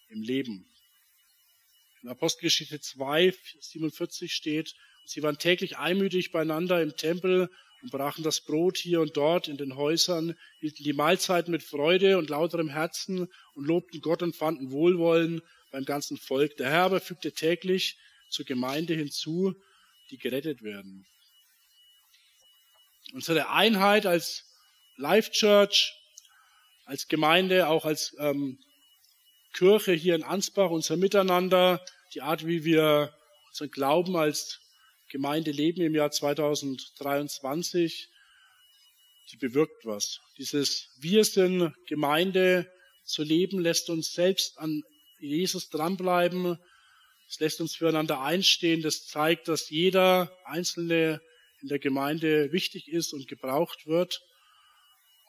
im 0.09 0.21
Leben. 0.21 0.67
In 2.03 2.09
Apostelgeschichte 2.09 2.79
2, 2.79 3.33
47 3.59 4.33
steht, 4.33 4.75
sie 5.05 5.23
waren 5.23 5.37
täglich 5.37 5.77
einmütig 5.77 6.31
beieinander 6.31 6.81
im 6.81 6.95
Tempel 6.95 7.49
und 7.81 7.91
brachen 7.91 8.23
das 8.23 8.41
Brot 8.41 8.77
hier 8.77 9.01
und 9.01 9.17
dort 9.17 9.47
in 9.47 9.57
den 9.57 9.75
Häusern, 9.75 10.35
hielten 10.59 10.83
die 10.83 10.93
Mahlzeiten 10.93 11.51
mit 11.51 11.63
Freude 11.63 12.17
und 12.17 12.29
lauterem 12.29 12.69
Herzen 12.69 13.27
und 13.55 13.65
lobten 13.65 14.01
Gott 14.01 14.21
und 14.21 14.35
fanden 14.35 14.71
Wohlwollen 14.71 15.41
beim 15.71 15.85
ganzen 15.85 16.17
Volk. 16.17 16.57
Der 16.57 16.69
Herr 16.69 16.83
aber 16.83 16.99
fügte 16.99 17.31
täglich 17.31 17.97
zur 18.29 18.45
Gemeinde 18.45 18.93
hinzu, 18.93 19.55
die 20.09 20.17
gerettet 20.17 20.61
werden. 20.61 21.05
Unsere 23.13 23.49
Einheit 23.49 24.05
als 24.05 24.45
Life 24.95 25.31
Church, 25.31 25.93
als 26.85 27.07
Gemeinde, 27.07 27.67
auch 27.67 27.85
als 27.85 28.15
ähm, 28.19 28.59
Kirche 29.53 29.93
hier 29.93 30.15
in 30.15 30.23
Ansbach, 30.23 30.69
unser 30.69 30.97
Miteinander, 30.97 31.83
die 32.13 32.21
Art, 32.21 32.45
wie 32.45 32.63
wir 32.63 33.13
unseren 33.49 33.71
Glauben 33.71 34.15
als 34.15 34.60
Gemeinde 35.11 35.51
leben 35.51 35.81
im 35.81 35.93
Jahr 35.93 36.09
2023, 36.09 38.07
die 39.31 39.37
bewirkt 39.37 39.85
was. 39.85 40.21
Dieses 40.37 40.87
Wir 40.99 41.25
sind 41.25 41.73
Gemeinde 41.85 42.71
zu 43.03 43.23
leben 43.23 43.59
lässt 43.59 43.89
uns 43.89 44.13
selbst 44.13 44.57
an 44.57 44.83
Jesus 45.19 45.69
dranbleiben. 45.69 46.57
Es 47.27 47.39
lässt 47.41 47.59
uns 47.59 47.75
füreinander 47.75 48.21
einstehen. 48.21 48.81
Das 48.81 49.05
zeigt, 49.05 49.49
dass 49.49 49.69
jeder 49.69 50.31
Einzelne 50.45 51.21
in 51.61 51.67
der 51.67 51.79
Gemeinde 51.79 52.53
wichtig 52.53 52.87
ist 52.87 53.13
und 53.13 53.27
gebraucht 53.27 53.85
wird. 53.85 54.21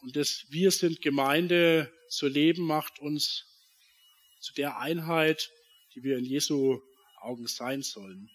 Und 0.00 0.14
das 0.14 0.46
Wir 0.50 0.70
sind 0.70 1.02
Gemeinde 1.02 1.92
zu 2.08 2.28
leben 2.28 2.62
macht 2.64 3.00
uns 3.00 3.46
zu 4.38 4.54
der 4.54 4.78
Einheit, 4.78 5.50
die 5.94 6.04
wir 6.04 6.18
in 6.18 6.24
Jesu 6.24 6.80
Augen 7.20 7.48
sein 7.48 7.82
sollen. 7.82 8.30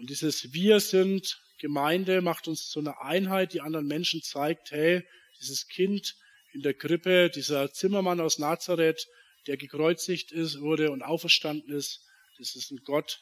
Und 0.00 0.08
dieses 0.08 0.54
Wir 0.54 0.80
sind 0.80 1.38
Gemeinde 1.58 2.22
macht 2.22 2.48
uns 2.48 2.70
zu 2.70 2.80
einer 2.80 3.02
Einheit, 3.02 3.52
die 3.52 3.60
anderen 3.60 3.86
Menschen 3.86 4.22
zeigt, 4.22 4.70
hey, 4.70 5.06
dieses 5.38 5.68
Kind 5.68 6.16
in 6.52 6.62
der 6.62 6.72
Krippe, 6.72 7.28
dieser 7.28 7.70
Zimmermann 7.70 8.18
aus 8.18 8.38
Nazareth, 8.38 9.06
der 9.46 9.58
gekreuzigt 9.58 10.32
ist, 10.32 10.62
wurde 10.62 10.90
und 10.90 11.02
auferstanden 11.02 11.70
ist, 11.70 12.00
das 12.38 12.56
ist 12.56 12.70
ein 12.70 12.80
Gott, 12.82 13.20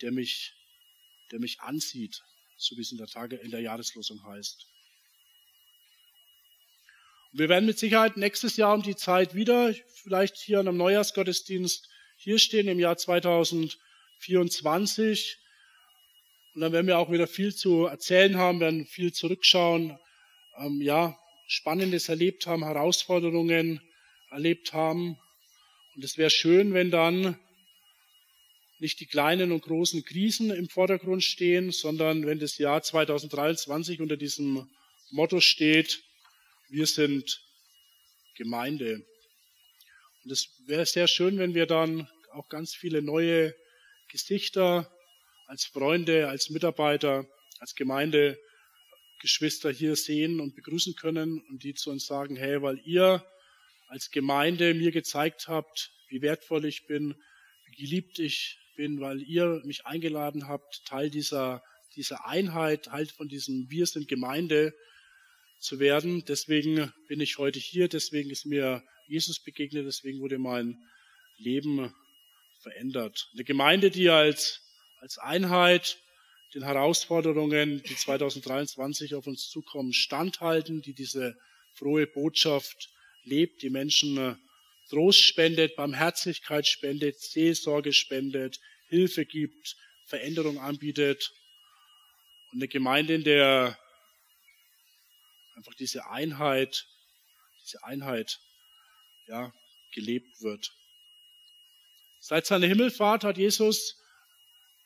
der 0.00 0.12
mich, 0.12 0.54
der 1.32 1.40
mich 1.40 1.60
ansieht, 1.60 2.22
so 2.56 2.76
wie 2.76 2.82
es 2.82 2.92
in 2.92 2.98
der 2.98 3.08
Tage, 3.08 3.34
in 3.34 3.50
der 3.50 3.60
Jahreslosung 3.60 4.24
heißt. 4.24 4.64
Und 7.32 7.40
wir 7.40 7.48
werden 7.48 7.66
mit 7.66 7.80
Sicherheit 7.80 8.16
nächstes 8.16 8.56
Jahr 8.56 8.74
um 8.74 8.84
die 8.84 8.94
Zeit 8.94 9.34
wieder, 9.34 9.74
vielleicht 10.04 10.36
hier 10.36 10.60
an 10.60 10.68
einem 10.68 10.76
Neujahrsgottesdienst, 10.76 11.88
hier 12.16 12.38
stehen 12.38 12.68
im 12.68 12.78
Jahr 12.78 12.96
2024 12.96 15.41
und 16.54 16.60
dann 16.60 16.72
werden 16.72 16.86
wir 16.86 16.98
auch 16.98 17.10
wieder 17.10 17.26
viel 17.26 17.54
zu 17.54 17.86
erzählen 17.86 18.36
haben, 18.36 18.60
werden 18.60 18.86
viel 18.86 19.12
zurückschauen, 19.12 19.98
ähm, 20.58 20.80
ja, 20.82 21.18
Spannendes 21.46 22.08
erlebt 22.08 22.46
haben, 22.46 22.64
Herausforderungen 22.64 23.80
erlebt 24.30 24.72
haben. 24.72 25.16
Und 25.94 26.04
es 26.04 26.18
wäre 26.18 26.30
schön, 26.30 26.74
wenn 26.74 26.90
dann 26.90 27.38
nicht 28.78 29.00
die 29.00 29.06
kleinen 29.06 29.52
und 29.52 29.62
großen 29.62 30.04
Krisen 30.04 30.50
im 30.50 30.68
Vordergrund 30.68 31.22
stehen, 31.22 31.70
sondern 31.70 32.26
wenn 32.26 32.38
das 32.38 32.58
Jahr 32.58 32.82
2023 32.82 34.00
unter 34.00 34.16
diesem 34.16 34.68
Motto 35.10 35.40
steht, 35.40 36.02
wir 36.68 36.86
sind 36.86 37.44
Gemeinde. 38.34 39.06
Und 40.24 40.32
es 40.32 40.48
wäre 40.66 40.86
sehr 40.86 41.06
schön, 41.06 41.38
wenn 41.38 41.54
wir 41.54 41.66
dann 41.66 42.08
auch 42.32 42.48
ganz 42.48 42.74
viele 42.74 43.02
neue 43.02 43.54
Gesichter 44.08 44.90
als 45.52 45.66
Freunde, 45.66 46.30
als 46.30 46.48
Mitarbeiter, 46.48 47.26
als 47.60 47.74
Gemeindegeschwister 47.74 49.70
hier 49.70 49.96
sehen 49.96 50.40
und 50.40 50.54
begrüßen 50.54 50.96
können 50.96 51.42
und 51.50 51.62
die 51.62 51.74
zu 51.74 51.90
uns 51.90 52.06
sagen, 52.06 52.36
hey, 52.36 52.62
weil 52.62 52.80
ihr 52.86 53.22
als 53.88 54.10
Gemeinde 54.10 54.72
mir 54.72 54.92
gezeigt 54.92 55.48
habt, 55.48 55.92
wie 56.08 56.22
wertvoll 56.22 56.64
ich 56.64 56.86
bin, 56.86 57.14
wie 57.66 57.84
geliebt 57.84 58.18
ich 58.18 58.60
bin, 58.76 59.02
weil 59.02 59.20
ihr 59.20 59.60
mich 59.66 59.84
eingeladen 59.84 60.48
habt, 60.48 60.86
Teil 60.86 61.10
dieser, 61.10 61.62
dieser 61.96 62.26
Einheit, 62.26 62.86
Teil 62.86 63.04
von 63.04 63.28
diesem 63.28 63.68
Wir 63.68 63.84
sind 63.84 64.08
Gemeinde 64.08 64.72
zu 65.60 65.78
werden. 65.78 66.24
Deswegen 66.24 66.94
bin 67.08 67.20
ich 67.20 67.36
heute 67.36 67.58
hier, 67.58 67.88
deswegen 67.88 68.30
ist 68.30 68.46
mir 68.46 68.82
Jesus 69.06 69.38
begegnet, 69.38 69.84
deswegen 69.84 70.20
wurde 70.20 70.38
mein 70.38 70.78
Leben 71.36 71.94
verändert. 72.62 73.28
Eine 73.34 73.44
Gemeinde, 73.44 73.90
die 73.90 74.08
als 74.08 74.62
als 75.02 75.18
Einheit, 75.18 75.98
den 76.54 76.62
Herausforderungen, 76.62 77.82
die 77.82 77.96
2023 77.96 79.16
auf 79.16 79.26
uns 79.26 79.50
zukommen, 79.50 79.92
standhalten, 79.92 80.80
die 80.80 80.94
diese 80.94 81.36
frohe 81.74 82.06
Botschaft 82.06 82.88
lebt, 83.24 83.62
die 83.62 83.70
Menschen 83.70 84.16
äh, 84.16 84.36
Trost 84.90 85.20
spendet, 85.20 85.74
Barmherzigkeit 85.74 86.68
spendet, 86.68 87.18
Seelsorge 87.18 87.92
spendet, 87.92 88.60
Hilfe 88.90 89.26
gibt, 89.26 89.76
Veränderung 90.06 90.60
anbietet. 90.60 91.32
Und 92.52 92.58
eine 92.58 92.68
Gemeinde, 92.68 93.14
in 93.14 93.24
der 93.24 93.76
einfach 95.56 95.74
diese 95.74 96.06
Einheit, 96.10 96.86
diese 97.64 97.82
Einheit, 97.82 98.38
ja, 99.26 99.52
gelebt 99.92 100.42
wird. 100.42 100.70
Seit 102.20 102.46
seiner 102.46 102.68
Himmelfahrt 102.68 103.24
hat 103.24 103.36
Jesus 103.36 103.98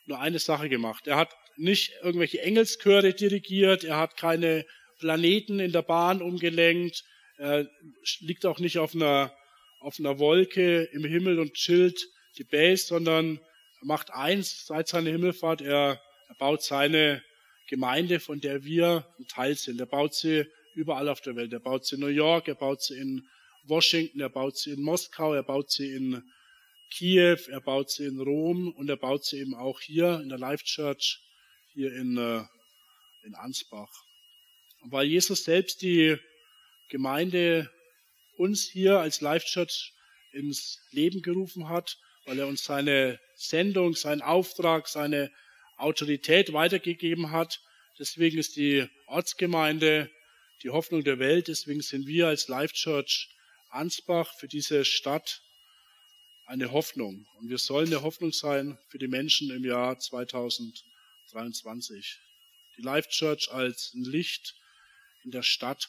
nur 0.06 0.20
eine 0.20 0.38
Sache 0.38 0.68
gemacht. 0.68 1.06
Er 1.06 1.16
hat 1.16 1.34
nicht 1.56 1.92
irgendwelche 2.02 2.40
Engelschöre 2.42 3.14
dirigiert, 3.14 3.84
er 3.84 3.96
hat 3.96 4.16
keine 4.16 4.66
Planeten 4.98 5.60
in 5.60 5.72
der 5.72 5.82
Bahn 5.82 6.22
umgelenkt, 6.22 7.04
er 7.38 7.68
liegt 8.20 8.46
auch 8.46 8.58
nicht 8.58 8.78
auf 8.78 8.94
einer, 8.94 9.34
auf 9.80 9.98
einer 9.98 10.18
Wolke 10.18 10.84
im 10.92 11.04
Himmel 11.04 11.38
und 11.38 11.54
chillt 11.54 12.06
die 12.38 12.44
Base, 12.44 12.86
sondern 12.86 13.38
er 13.80 13.86
macht 13.86 14.10
eins 14.10 14.66
seit 14.66 14.88
seiner 14.88 15.10
Himmelfahrt, 15.10 15.60
er, 15.60 16.00
er 16.28 16.34
baut 16.38 16.62
seine 16.62 17.22
Gemeinde, 17.68 18.20
von 18.20 18.40
der 18.40 18.64
wir 18.64 19.06
ein 19.18 19.26
Teil 19.26 19.56
sind. 19.56 19.80
Er 19.80 19.86
baut 19.86 20.14
sie 20.14 20.44
überall 20.74 21.08
auf 21.08 21.20
der 21.20 21.36
Welt. 21.36 21.52
Er 21.52 21.60
baut 21.60 21.84
sie 21.84 21.96
in 21.96 22.00
New 22.00 22.06
York, 22.08 22.48
er 22.48 22.54
baut 22.54 22.82
sie 22.82 22.96
in 22.96 23.26
Washington, 23.64 24.20
er 24.20 24.28
baut 24.28 24.56
sie 24.56 24.72
in 24.72 24.82
Moskau, 24.82 25.34
er 25.34 25.42
baut 25.42 25.70
sie 25.70 25.92
in 25.92 26.22
Kiew, 26.90 27.38
er 27.48 27.60
baut 27.60 27.90
sie 27.90 28.06
in 28.06 28.20
Rom 28.20 28.72
und 28.72 28.88
er 28.88 28.96
baut 28.96 29.24
sie 29.24 29.38
eben 29.38 29.54
auch 29.54 29.80
hier 29.80 30.20
in 30.20 30.28
der 30.28 30.38
Life 30.38 30.64
Church, 30.64 31.20
hier 31.72 31.94
in, 31.94 32.16
äh, 32.16 32.42
in 33.24 33.34
Ansbach. 33.34 33.90
Und 34.82 34.92
weil 34.92 35.06
Jesus 35.06 35.44
selbst 35.44 35.82
die 35.82 36.16
Gemeinde 36.88 37.70
uns 38.36 38.68
hier 38.70 39.00
als 39.00 39.20
Life 39.20 39.46
Church 39.46 39.92
ins 40.32 40.80
Leben 40.90 41.22
gerufen 41.22 41.68
hat, 41.68 41.98
weil 42.24 42.38
er 42.38 42.46
uns 42.46 42.64
seine 42.64 43.18
Sendung, 43.34 43.94
seinen 43.94 44.22
Auftrag, 44.22 44.88
seine 44.88 45.32
Autorität 45.76 46.52
weitergegeben 46.52 47.30
hat. 47.30 47.60
Deswegen 47.98 48.38
ist 48.38 48.56
die 48.56 48.88
Ortsgemeinde 49.06 50.10
die 50.62 50.70
Hoffnung 50.70 51.04
der 51.04 51.18
Welt. 51.18 51.48
Deswegen 51.48 51.80
sind 51.80 52.06
wir 52.06 52.28
als 52.28 52.48
Life 52.48 52.74
Church 52.74 53.28
Ansbach 53.70 54.32
für 54.38 54.48
diese 54.48 54.84
Stadt 54.84 55.42
eine 56.46 56.72
Hoffnung. 56.72 57.26
Und 57.38 57.50
wir 57.50 57.58
sollen 57.58 57.88
eine 57.88 58.00
Hoffnung 58.02 58.32
sein 58.32 58.78
für 58.88 58.98
die 58.98 59.08
Menschen 59.08 59.50
im 59.50 59.64
Jahr 59.64 59.98
2023. 59.98 62.20
Die 62.76 62.82
Life 62.82 63.08
Church 63.10 63.50
als 63.50 63.92
ein 63.94 64.04
Licht 64.04 64.54
in 65.24 65.32
der 65.32 65.42
Stadt. 65.42 65.88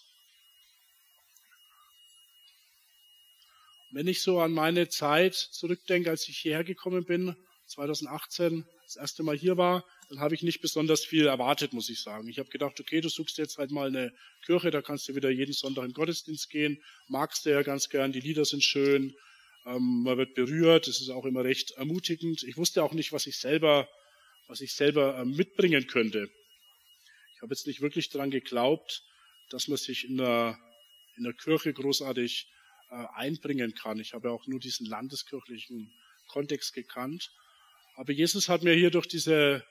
Wenn 3.91 4.07
ich 4.07 4.21
so 4.21 4.41
an 4.41 4.51
meine 4.51 4.89
Zeit 4.89 5.35
zurückdenke, 5.35 6.09
als 6.09 6.27
ich 6.27 6.39
hierher 6.39 6.63
gekommen 6.63 7.05
bin, 7.05 7.35
2018, 7.67 8.65
das 8.83 8.95
erste 8.95 9.21
Mal 9.23 9.37
hier 9.37 9.57
war, 9.57 9.85
dann 10.09 10.19
habe 10.19 10.33
ich 10.33 10.41
nicht 10.41 10.61
besonders 10.61 11.05
viel 11.05 11.27
erwartet, 11.27 11.73
muss 11.73 11.89
ich 11.89 12.01
sagen. 12.01 12.27
Ich 12.29 12.39
habe 12.39 12.49
gedacht, 12.49 12.79
okay, 12.79 13.01
du 13.01 13.09
suchst 13.09 13.37
jetzt 13.37 13.57
halt 13.57 13.71
mal 13.71 13.87
eine 13.87 14.13
Kirche, 14.45 14.71
da 14.71 14.81
kannst 14.81 15.09
du 15.09 15.15
wieder 15.15 15.29
jeden 15.29 15.51
Sonntag 15.53 15.83
in 15.83 15.89
den 15.89 15.93
Gottesdienst 15.93 16.49
gehen, 16.49 16.81
magst 17.07 17.45
du 17.45 17.51
ja 17.51 17.61
ganz 17.63 17.89
gern, 17.89 18.13
die 18.13 18.21
Lieder 18.21 18.45
sind 18.45 18.63
schön, 18.63 19.13
ähm, 19.67 20.03
man 20.03 20.17
wird 20.17 20.33
berührt, 20.33 20.87
es 20.87 21.01
ist 21.01 21.09
auch 21.09 21.25
immer 21.25 21.43
recht 21.43 21.71
ermutigend. 21.71 22.43
Ich 22.43 22.57
wusste 22.57 22.83
auch 22.83 22.93
nicht, 22.93 23.11
was 23.11 23.27
ich 23.27 23.37
selber, 23.37 23.89
was 24.47 24.61
ich 24.61 24.73
selber 24.73 25.17
äh, 25.17 25.25
mitbringen 25.25 25.87
könnte. 25.87 26.29
Ich 27.35 27.41
habe 27.41 27.53
jetzt 27.53 27.67
nicht 27.67 27.81
wirklich 27.81 28.09
daran 28.09 28.31
geglaubt, 28.31 29.03
dass 29.49 29.67
man 29.67 29.77
sich 29.77 30.07
in 30.07 30.17
der, 30.17 30.57
in 31.17 31.23
der 31.23 31.33
Kirche 31.33 31.73
großartig 31.73 32.47
äh, 32.89 33.05
einbringen 33.15 33.75
kann. 33.75 33.99
Ich 33.99 34.13
habe 34.13 34.31
auch 34.31 34.47
nur 34.47 34.59
diesen 34.59 34.85
landeskirchlichen 34.85 35.91
Kontext 36.27 36.73
gekannt. 36.73 37.29
Aber 37.95 38.13
Jesus 38.13 38.47
hat 38.47 38.63
mir 38.63 38.73
hier 38.73 38.91
durch 38.91 39.07
diese 39.07 39.65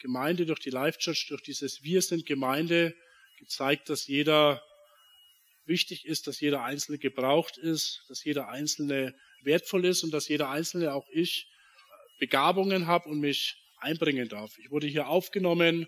Gemeinde, 0.00 0.44
durch 0.44 0.60
die 0.60 0.70
Life 0.70 0.98
Church, 0.98 1.26
durch 1.28 1.42
dieses 1.42 1.82
Wir 1.82 2.02
sind 2.02 2.26
Gemeinde 2.26 2.94
gezeigt, 3.38 3.90
dass 3.90 4.06
jeder 4.06 4.62
wichtig 5.66 6.04
ist, 6.06 6.26
dass 6.26 6.40
jeder 6.40 6.64
Einzelne 6.64 6.98
gebraucht 6.98 7.58
ist, 7.58 8.04
dass 8.08 8.24
jeder 8.24 8.48
Einzelne 8.48 9.14
wertvoll 9.46 9.86
ist 9.86 10.04
und 10.04 10.12
dass 10.12 10.28
jeder 10.28 10.50
Einzelne, 10.50 10.92
auch 10.92 11.06
ich, 11.10 11.48
Begabungen 12.18 12.86
habe 12.86 13.08
und 13.08 13.20
mich 13.20 13.56
einbringen 13.78 14.28
darf. 14.28 14.58
Ich 14.58 14.70
wurde 14.70 14.86
hier 14.86 15.08
aufgenommen, 15.08 15.86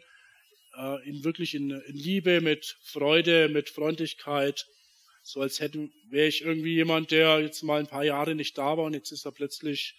äh, 0.76 1.08
in 1.08 1.24
wirklich 1.24 1.54
in, 1.54 1.70
in 1.70 1.96
Liebe, 1.96 2.40
mit 2.40 2.78
Freude, 2.82 3.48
mit 3.48 3.68
Freundlichkeit, 3.68 4.66
so 5.22 5.42
als 5.42 5.60
hätte, 5.60 5.90
wäre 6.08 6.28
ich 6.28 6.42
irgendwie 6.42 6.74
jemand, 6.74 7.10
der 7.10 7.40
jetzt 7.40 7.62
mal 7.62 7.80
ein 7.80 7.86
paar 7.86 8.04
Jahre 8.04 8.34
nicht 8.34 8.56
da 8.56 8.78
war 8.78 8.84
und 8.84 8.94
jetzt 8.94 9.12
ist 9.12 9.26
er 9.26 9.32
plötzlich 9.32 9.94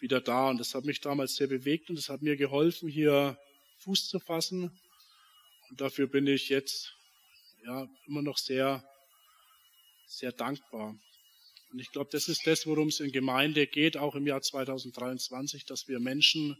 wieder 0.00 0.20
da. 0.20 0.50
Und 0.50 0.58
das 0.58 0.74
hat 0.74 0.84
mich 0.84 1.00
damals 1.00 1.34
sehr 1.34 1.48
bewegt 1.48 1.90
und 1.90 1.96
das 1.96 2.08
hat 2.08 2.22
mir 2.22 2.36
geholfen, 2.36 2.88
hier 2.88 3.36
Fuß 3.78 4.08
zu 4.08 4.20
fassen. 4.20 4.70
Und 5.70 5.80
dafür 5.80 6.06
bin 6.06 6.26
ich 6.26 6.48
jetzt 6.50 6.94
ja 7.64 7.88
immer 8.06 8.22
noch 8.22 8.38
sehr, 8.38 8.84
sehr 10.06 10.30
dankbar. 10.30 10.94
Und 11.70 11.80
ich 11.80 11.90
glaube, 11.90 12.10
das 12.10 12.28
ist 12.28 12.46
das, 12.46 12.66
worum 12.66 12.88
es 12.88 13.00
in 13.00 13.12
Gemeinde 13.12 13.66
geht, 13.66 13.96
auch 13.96 14.14
im 14.14 14.26
Jahr 14.26 14.40
2023, 14.40 15.66
dass 15.66 15.86
wir 15.86 16.00
Menschen 16.00 16.56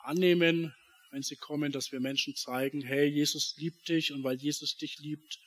annehmen, 0.00 0.74
wenn 1.10 1.22
sie 1.22 1.36
kommen, 1.36 1.72
dass 1.72 1.92
wir 1.92 2.00
Menschen 2.00 2.34
zeigen, 2.34 2.82
hey, 2.82 3.06
Jesus 3.06 3.54
liebt 3.58 3.88
dich 3.88 4.12
und 4.12 4.24
weil 4.24 4.36
Jesus 4.36 4.76
dich 4.76 4.98
liebt, 4.98 5.38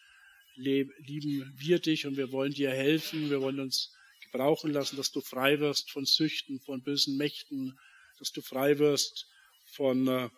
lieben 0.55 1.53
wir 1.57 1.79
dich 1.79 2.05
und 2.05 2.17
wir 2.17 2.31
wollen 2.31 2.53
dir 2.53 2.71
helfen, 2.71 3.29
wir 3.29 3.41
wollen 3.41 3.59
uns 3.59 3.93
gebrauchen 4.31 4.71
lassen, 4.71 4.95
dass 4.95 5.11
du 5.11 5.21
frei 5.21 5.59
wirst 5.59 5.91
von 5.91 6.05
Süchten, 6.05 6.59
von 6.59 6.81
bösen 6.83 7.17
Mächten, 7.17 7.77
dass 8.19 8.31
du 8.31 8.41
frei 8.41 8.79
wirst 8.79 9.27
von, 9.65 10.07
äh, 10.07 10.29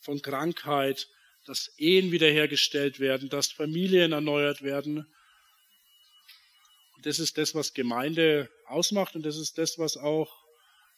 von 0.00 0.20
Krankheit, 0.20 1.08
dass 1.46 1.72
Ehen 1.78 2.12
wiederhergestellt 2.12 3.00
werden, 3.00 3.28
dass 3.28 3.52
Familien 3.52 4.12
erneuert 4.12 4.62
werden, 4.62 5.06
das 7.04 7.18
ist 7.18 7.36
das, 7.36 7.54
was 7.54 7.74
Gemeinde 7.74 8.50
ausmacht 8.66 9.14
und 9.14 9.24
das 9.26 9.36
ist 9.36 9.58
das, 9.58 9.78
was 9.78 9.98
auch 9.98 10.42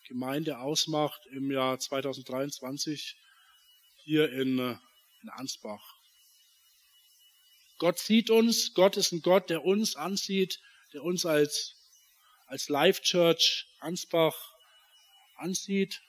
Gemeinde 0.06 0.58
ausmacht 0.60 1.20
im 1.32 1.50
Jahr 1.50 1.80
2023 1.80 3.16
hier 4.04 4.30
in, 4.32 4.58
äh, 4.60 4.76
in 5.22 5.28
Ansbach. 5.30 5.82
Gott 7.78 7.98
sieht 7.98 8.30
uns, 8.30 8.72
Gott 8.74 8.96
ist 8.96 9.10
ein 9.10 9.20
Gott, 9.20 9.50
der 9.50 9.64
uns 9.64 9.96
ansieht, 9.96 10.60
der 10.92 11.02
uns 11.02 11.26
als, 11.26 11.74
als 12.46 12.68
Life 12.68 13.02
Church 13.02 13.66
Ansbach 13.80 14.36
ansieht. 15.38 16.00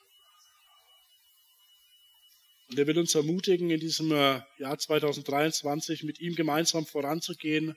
Und 2.70 2.78
er 2.78 2.86
will 2.86 2.98
uns 2.98 3.16
ermutigen, 3.16 3.70
in 3.70 3.80
diesem 3.80 4.12
äh, 4.12 4.42
Jahr 4.58 4.78
2023 4.78 6.04
mit 6.04 6.20
ihm 6.20 6.36
gemeinsam 6.36 6.86
voranzugehen 6.86 7.76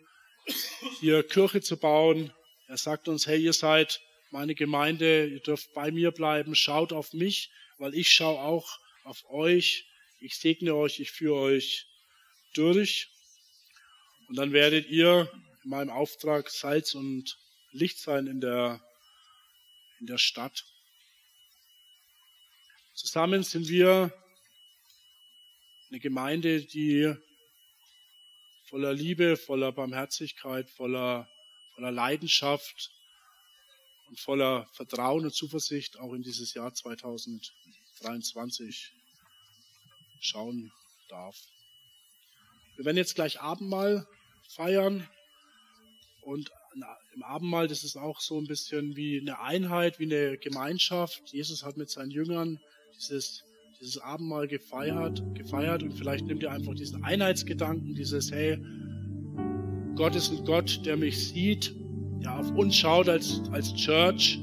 hier 1.00 1.24
Kirche 1.24 1.62
zu 1.62 1.78
bauen. 1.78 2.34
Er 2.68 2.78
sagt 2.78 3.08
uns, 3.08 3.28
hey, 3.28 3.42
ihr 3.42 3.54
seid 3.54 4.02
meine 4.32 4.56
Gemeinde, 4.56 5.28
ihr 5.28 5.42
dürft 5.42 5.74
bei 5.74 5.92
mir 5.92 6.12
bleiben, 6.12 6.56
schaut 6.56 6.94
auf 6.94 7.14
mich, 7.14 7.52
weil 7.78 7.94
ich 7.94 8.10
schaue 8.10 8.40
auch 8.40 8.80
auf 9.04 9.30
euch. 9.30 9.86
Ich 10.20 10.38
segne 10.38 10.76
euch, 10.76 11.00
ich 11.00 11.12
führe 11.12 11.40
euch 11.40 11.88
durch. 12.54 13.10
Und 14.28 14.38
dann 14.38 14.54
werdet 14.54 14.88
ihr 14.88 15.30
in 15.64 15.70
meinem 15.70 15.90
Auftrag 15.90 16.50
Salz 16.50 16.96
und 16.96 17.38
Licht 17.72 18.00
sein 18.00 18.28
in 18.28 18.40
der, 18.40 18.82
in 20.00 20.08
der 20.08 20.18
Stadt. 20.18 20.64
Zusammen 22.94 23.44
sind 23.44 23.68
wir 23.68 24.14
eine 25.90 26.00
Gemeinde, 26.00 26.62
die 26.62 27.14
voller 28.72 28.94
Liebe, 28.94 29.36
voller 29.36 29.74
Barmherzigkeit, 29.74 30.70
voller, 30.70 31.28
voller 31.76 31.92
Leidenschaft 31.92 32.90
und 34.08 34.18
voller 34.18 34.66
Vertrauen 34.72 35.26
und 35.26 35.36
Zuversicht 35.36 36.00
auch 36.00 36.14
in 36.14 36.24
dieses 36.24 36.54
Jahr 36.54 36.74
2023 36.74 38.94
schauen 40.22 40.72
darf. 41.10 41.36
Wir 42.78 42.86
werden 42.86 42.96
jetzt 42.96 43.16
gleich 43.16 43.42
Abendmahl 43.42 44.08
feiern 44.48 45.06
und 46.22 46.50
im 47.14 47.24
Abendmahl, 47.24 47.68
das 47.68 47.84
ist 47.84 47.98
auch 47.98 48.22
so 48.22 48.40
ein 48.40 48.48
bisschen 48.48 48.96
wie 48.96 49.20
eine 49.20 49.42
Einheit, 49.42 50.00
wie 50.00 50.06
eine 50.06 50.38
Gemeinschaft. 50.38 51.34
Jesus 51.34 51.66
hat 51.66 51.76
mit 51.76 51.90
seinen 51.90 52.12
Jüngern 52.12 52.62
dieses 52.96 53.44
dieses 53.82 53.98
Abendmahl 53.98 54.48
gefeiert, 54.48 55.24
gefeiert 55.34 55.82
und 55.82 55.92
vielleicht 55.94 56.28
nimmt 56.28 56.44
ihr 56.44 56.52
einfach 56.52 56.76
diesen 56.76 57.04
Einheitsgedanken, 57.04 57.96
dieses, 57.96 58.32
hey, 58.32 58.60
Gott 59.96 60.16
ist 60.16 60.32
ein 60.32 60.46
Gott, 60.46 60.86
der 60.86 60.98
mich 60.98 61.30
sieht, 61.30 61.74
der 62.24 62.40
auf 62.40 62.52
uns 62.52 62.76
schaut 62.76 63.10
als, 63.10 63.42
als 63.52 63.74
Church, 63.74 64.40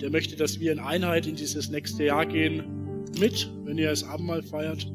der 0.00 0.10
möchte, 0.10 0.34
dass 0.34 0.58
wir 0.58 0.72
in 0.72 0.80
Einheit 0.80 1.26
in 1.26 1.36
dieses 1.36 1.70
nächste 1.70 2.04
Jahr 2.04 2.26
gehen. 2.26 2.64
mit, 3.18 3.50
wenn 3.64 3.78
ihr 3.78 3.90
das 3.90 4.04
Abendmahl 4.04 4.42
feiert. 4.42 4.86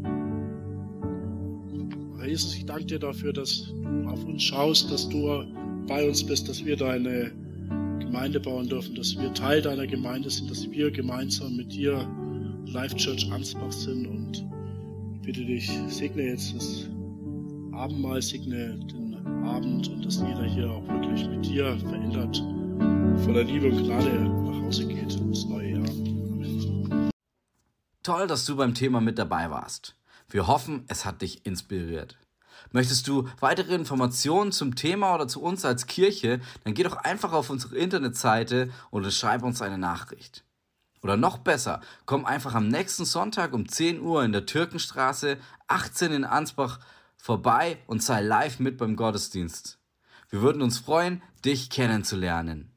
Jesus, 2.25 2.55
ich 2.55 2.65
danke 2.65 2.85
dir 2.85 2.99
dafür, 2.99 3.31
dass 3.31 3.67
du 3.67 4.09
auf 4.09 4.25
uns 4.25 4.41
schaust, 4.41 4.91
dass 4.91 5.07
du 5.07 5.45
bei 5.87 6.07
uns 6.07 6.25
bist, 6.25 6.49
dass 6.49 6.65
wir 6.65 6.75
deine 6.75 7.31
Gemeinde 7.99 8.39
bauen 8.39 8.67
dürfen, 8.67 8.95
dass 8.95 9.15
wir 9.17 9.33
Teil 9.33 9.61
deiner 9.61 9.85
Gemeinde 9.85 10.29
sind, 10.29 10.49
dass 10.49 10.69
wir 10.71 10.89
gemeinsam 10.91 11.55
mit 11.55 11.71
dir 11.71 12.07
Life 12.67 12.95
Church 12.95 13.31
Ansbach 13.31 13.71
sind 13.71 14.07
und 14.07 14.45
ich 15.15 15.21
bitte 15.21 15.45
dich, 15.45 15.71
segne 15.87 16.23
jetzt 16.23 16.55
das 16.55 16.89
Abendmahl, 17.73 18.21
segne 18.21 18.77
den 18.91 19.15
Abend 19.45 19.87
und 19.89 20.05
dass 20.05 20.17
jeder 20.17 20.43
hier 20.43 20.69
auch 20.69 20.87
wirklich 20.87 21.27
mit 21.27 21.45
dir 21.45 21.77
verändert, 21.79 22.37
voller 23.23 23.43
Liebe 23.43 23.67
und 23.67 23.83
Gnade 23.83 24.19
nach 24.19 24.61
Hause 24.63 24.87
geht 24.87 25.15
ins 25.15 25.45
neue 25.45 25.71
Jahr. 25.71 25.85
Toll, 28.03 28.27
dass 28.27 28.45
du 28.45 28.55
beim 28.55 28.73
Thema 28.73 29.01
mit 29.01 29.17
dabei 29.17 29.49
warst. 29.49 29.95
Wir 30.29 30.47
hoffen, 30.47 30.85
es 30.87 31.05
hat 31.05 31.21
dich 31.21 31.45
inspiriert. 31.45 32.17
Möchtest 32.71 33.07
du 33.07 33.27
weitere 33.39 33.75
Informationen 33.75 34.51
zum 34.51 34.75
Thema 34.75 35.15
oder 35.15 35.27
zu 35.27 35.41
uns 35.41 35.65
als 35.65 35.87
Kirche, 35.87 36.39
dann 36.63 36.73
geh 36.73 36.83
doch 36.83 36.97
einfach 36.97 37.33
auf 37.33 37.49
unsere 37.49 37.77
Internetseite 37.77 38.69
oder 38.91 39.11
schreib 39.11 39.43
uns 39.43 39.61
eine 39.61 39.77
Nachricht. 39.77 40.44
Oder 41.05 41.17
noch 41.17 41.37
besser, 41.37 41.81
komm 42.07 42.25
einfach 42.25 42.55
am 42.55 42.67
nächsten 42.67 43.05
Sonntag 43.05 43.53
um 43.53 43.69
10 43.69 44.01
Uhr 44.01 44.23
in 44.23 44.31
der 44.31 44.47
Türkenstraße 44.47 45.37
18 45.67 46.11
in 46.11 46.23
Ansbach 46.23 46.79
vorbei 47.15 47.77
und 47.85 48.01
sei 48.01 48.23
live 48.23 48.57
mit 48.57 48.79
beim 48.79 48.95
Gottesdienst. 48.95 49.77
Wir 50.29 50.41
würden 50.41 50.63
uns 50.63 50.79
freuen, 50.79 51.21
dich 51.45 51.69
kennenzulernen. 51.69 52.74